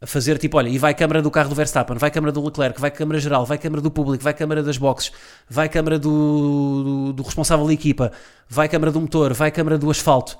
A 0.00 0.06
fazer 0.06 0.38
tipo, 0.38 0.56
olha, 0.56 0.68
e 0.68 0.78
vai 0.78 0.92
câmara 0.94 1.22
do 1.22 1.30
carro 1.30 1.48
do 1.48 1.54
Verstappen, 1.54 1.96
vai 1.96 2.10
câmara 2.10 2.32
do 2.32 2.44
Leclerc, 2.44 2.80
vai 2.80 2.90
câmara 2.90 3.18
geral, 3.20 3.46
vai 3.46 3.58
câmara 3.58 3.80
do 3.80 3.90
público, 3.90 4.22
vai 4.22 4.34
câmara 4.34 4.62
das 4.62 4.76
boxes, 4.76 5.12
vai 5.48 5.68
câmara 5.68 5.98
do, 5.98 6.82
do, 6.84 7.12
do 7.14 7.22
responsável 7.22 7.66
da 7.66 7.72
equipa, 7.72 8.12
vai 8.48 8.68
câmara 8.68 8.92
do 8.92 9.00
motor, 9.00 9.34
vai 9.34 9.50
câmara 9.50 9.78
do 9.78 9.90
asfalto. 9.90 10.36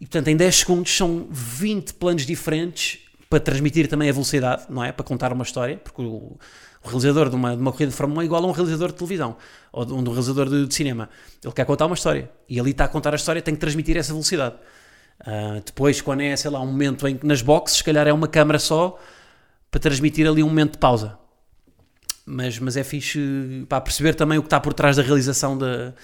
E 0.00 0.06
portanto, 0.06 0.28
em 0.28 0.36
10 0.36 0.56
segundos 0.56 0.96
são 0.96 1.26
20 1.30 1.94
planos 1.94 2.24
diferentes 2.24 3.09
para 3.30 3.38
transmitir 3.38 3.88
também 3.88 4.10
a 4.10 4.12
velocidade, 4.12 4.64
não 4.68 4.82
é? 4.82 4.90
Para 4.90 5.04
contar 5.04 5.32
uma 5.32 5.44
história, 5.44 5.76
porque 5.76 6.02
o, 6.02 6.36
o 6.82 6.88
realizador 6.88 7.30
de 7.30 7.36
uma, 7.36 7.54
de 7.54 7.62
uma 7.62 7.70
corrida 7.70 7.92
de 7.92 7.96
Fórmula 7.96 8.18
1 8.18 8.22
é 8.22 8.24
igual 8.24 8.44
a 8.44 8.48
um 8.48 8.50
realizador 8.50 8.88
de 8.88 8.94
televisão 8.94 9.36
ou 9.72 9.84
de 9.84 9.92
um, 9.92 10.02
de 10.02 10.08
um 10.08 10.12
realizador 10.12 10.48
de, 10.48 10.66
de 10.66 10.74
cinema. 10.74 11.08
Ele 11.42 11.52
quer 11.52 11.64
contar 11.64 11.86
uma 11.86 11.94
história 11.94 12.28
e 12.48 12.58
ali 12.58 12.72
está 12.72 12.86
a 12.86 12.88
contar 12.88 13.12
a 13.12 13.16
história, 13.16 13.40
tem 13.40 13.54
que 13.54 13.60
transmitir 13.60 13.96
essa 13.96 14.12
velocidade. 14.12 14.56
Ah, 15.20 15.60
depois, 15.64 16.00
quando 16.00 16.22
é, 16.22 16.34
sei 16.34 16.50
lá, 16.50 16.60
um 16.60 16.66
momento 16.66 17.06
em 17.06 17.16
que 17.16 17.24
nas 17.24 17.40
boxes, 17.40 17.78
se 17.78 17.84
calhar 17.84 18.08
é 18.08 18.12
uma 18.12 18.26
câmara 18.26 18.58
só 18.58 18.98
para 19.70 19.80
transmitir 19.80 20.26
ali 20.26 20.42
um 20.42 20.48
momento 20.48 20.72
de 20.72 20.78
pausa. 20.78 21.16
Mas, 22.26 22.58
mas 22.58 22.76
é 22.76 22.82
fixe 22.82 23.64
para 23.68 23.80
perceber 23.80 24.14
também 24.14 24.38
o 24.38 24.42
que 24.42 24.46
está 24.46 24.58
por 24.58 24.74
trás 24.74 24.96
da 24.96 25.02
realização 25.02 25.56
da, 25.56 25.94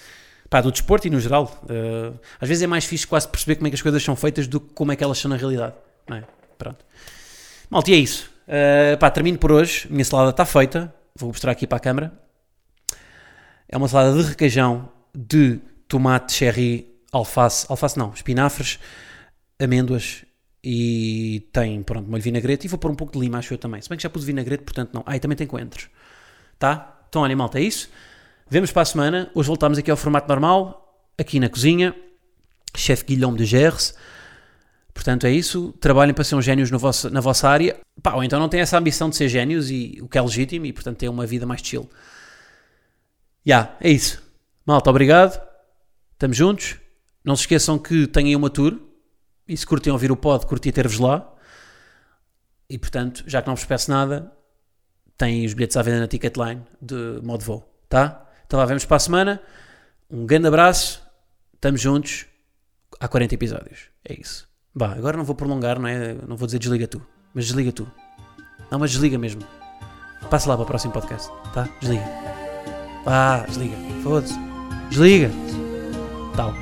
pá, 0.49 0.61
do 0.61 0.71
desporto 0.71 1.07
e 1.07 1.09
no 1.09 1.19
geral. 1.19 1.61
Ah, 1.69 2.13
às 2.39 2.47
vezes 2.47 2.63
é 2.63 2.67
mais 2.67 2.85
fixe 2.85 3.05
quase 3.05 3.27
perceber 3.27 3.55
como 3.55 3.67
é 3.67 3.69
que 3.69 3.75
as 3.75 3.81
coisas 3.81 4.01
são 4.01 4.15
feitas 4.15 4.47
do 4.47 4.61
que 4.61 4.73
como 4.73 4.93
é 4.93 4.95
que 4.95 5.03
elas 5.03 5.17
são 5.17 5.27
na 5.29 5.35
realidade. 5.35 5.73
Não 6.07 6.15
é? 6.15 6.23
Pronto. 6.57 6.85
Malta, 7.69 7.91
e 7.91 7.93
é 7.93 7.97
isso. 7.97 8.31
Ah, 8.47 8.97
pá, 8.97 9.11
termino 9.11 9.37
por 9.37 9.51
hoje. 9.51 9.87
Minha 9.89 10.05
salada 10.05 10.31
está 10.31 10.45
feita. 10.45 10.93
Vou 11.15 11.29
mostrar 11.29 11.51
aqui 11.51 11.67
para 11.67 11.77
a 11.77 11.81
câmara. 11.81 12.13
É 13.67 13.75
uma 13.75 13.87
salada 13.87 14.21
de 14.21 14.29
requeijão 14.29 14.89
de 15.13 15.59
tomate, 15.87 16.33
cherry, 16.33 16.87
alface, 17.11 17.65
alface 17.69 17.97
não, 17.97 18.13
espinafres, 18.13 18.79
amêndoas 19.59 20.23
e 20.63 21.47
tem, 21.51 21.81
pronto, 21.83 22.09
molho 22.09 22.21
vinagrete 22.21 22.67
e 22.67 22.69
vou 22.69 22.77
pôr 22.77 22.91
um 22.91 22.95
pouco 22.95 23.13
de 23.13 23.19
lima, 23.19 23.37
acho 23.37 23.53
eu 23.53 23.57
também. 23.57 23.81
Se 23.81 23.89
bem 23.89 23.97
que 23.97 24.03
já 24.03 24.09
pus 24.09 24.23
vinagrete, 24.23 24.63
portanto 24.63 24.93
não. 24.93 25.03
Ah, 25.05 25.15
e 25.15 25.19
também 25.19 25.35
tem 25.35 25.47
coentros. 25.47 25.89
Tá? 26.59 26.97
Então, 27.09 27.21
olha, 27.21 27.35
malta, 27.35 27.59
é 27.59 27.63
isso. 27.63 27.89
Vemos 28.49 28.71
para 28.71 28.83
a 28.83 28.85
semana. 28.85 29.29
Hoje 29.33 29.47
voltamos 29.47 29.77
aqui 29.77 29.91
ao 29.91 29.97
formato 29.97 30.27
normal, 30.27 31.03
aqui 31.17 31.39
na 31.39 31.49
cozinha. 31.49 31.95
Chefe 32.75 33.05
Guilherme 33.05 33.37
de 33.37 33.45
Gers. 33.45 33.95
Portanto, 34.97 35.27
é 35.27 35.31
isso. 35.31 35.73
Trabalhem 35.73 36.11
para 36.11 36.23
ser 36.23 36.35
no 36.71 36.79
vosso, 36.79 37.07
na 37.11 37.21
vossa 37.21 37.47
área. 37.47 37.79
Pá, 38.01 38.15
ou 38.15 38.23
então 38.23 38.39
não 38.39 38.49
têm 38.49 38.61
essa 38.61 38.79
ambição 38.79 39.11
de 39.11 39.15
ser 39.15 39.29
génios, 39.29 39.69
e, 39.69 39.99
o 40.01 40.09
que 40.09 40.17
é 40.17 40.21
legítimo, 40.21 40.65
e 40.65 40.73
portanto 40.73 40.97
têm 40.97 41.07
uma 41.07 41.23
vida 41.23 41.45
mais 41.45 41.61
chill. 41.61 41.87
Já, 43.45 43.77
é 43.79 43.91
isso. 43.91 44.23
Malta, 44.65 44.89
obrigado. 44.89 45.39
Estamos 46.13 46.35
juntos. 46.35 46.77
Não 47.23 47.35
se 47.35 47.41
esqueçam 47.43 47.77
que 47.77 48.07
têm 48.07 48.29
aí 48.29 48.35
uma 48.35 48.49
tour. 48.49 48.79
E 49.47 49.55
se 49.55 49.67
curtem 49.67 49.93
ouvir 49.93 50.11
o 50.11 50.17
pod, 50.17 50.47
curti 50.47 50.71
ter-vos 50.71 50.97
lá. 50.97 51.31
E 52.67 52.79
portanto, 52.79 53.23
já 53.27 53.39
que 53.39 53.47
não 53.47 53.55
vos 53.55 53.65
peço 53.65 53.91
nada, 53.91 54.31
têm 55.15 55.45
os 55.45 55.53
bilhetes 55.53 55.77
à 55.77 55.83
venda 55.83 55.99
na 55.99 56.07
Ticketline 56.07 56.63
de 56.81 57.21
modo 57.21 57.45
voo, 57.45 57.71
tá? 57.87 58.27
Então 58.47 58.59
lá 58.59 58.65
vemos 58.65 58.83
para 58.83 58.97
a 58.97 58.99
semana. 58.99 59.41
Um 60.09 60.25
grande 60.25 60.47
abraço, 60.47 61.03
estamos 61.53 61.79
juntos. 61.79 62.25
Há 62.99 63.07
40 63.07 63.35
episódios, 63.35 63.89
é 64.03 64.19
isso. 64.19 64.47
Bah, 64.77 64.93
agora 64.95 65.17
não 65.17 65.23
vou 65.23 65.35
prolongar, 65.35 65.79
não 65.79 65.89
é? 65.89 66.15
Não 66.27 66.37
vou 66.37 66.45
dizer 66.45 66.59
desliga 66.59 66.87
tu, 66.87 67.01
mas 67.33 67.45
desliga 67.45 67.71
tu. 67.71 67.87
Não, 68.69 68.77
mas 68.77 68.91
desliga 68.91 69.17
mesmo. 69.17 69.41
Passa 70.29 70.47
lá 70.49 70.55
para 70.55 70.65
o 70.65 70.67
próximo 70.67 70.93
podcast, 70.93 71.31
tá? 71.51 71.67
Desliga. 71.81 72.05
Ah, 73.03 73.43
desliga. 73.47 73.75
Foda-se. 74.03 74.37
Desliga. 74.91 75.31
Tal. 76.35 76.53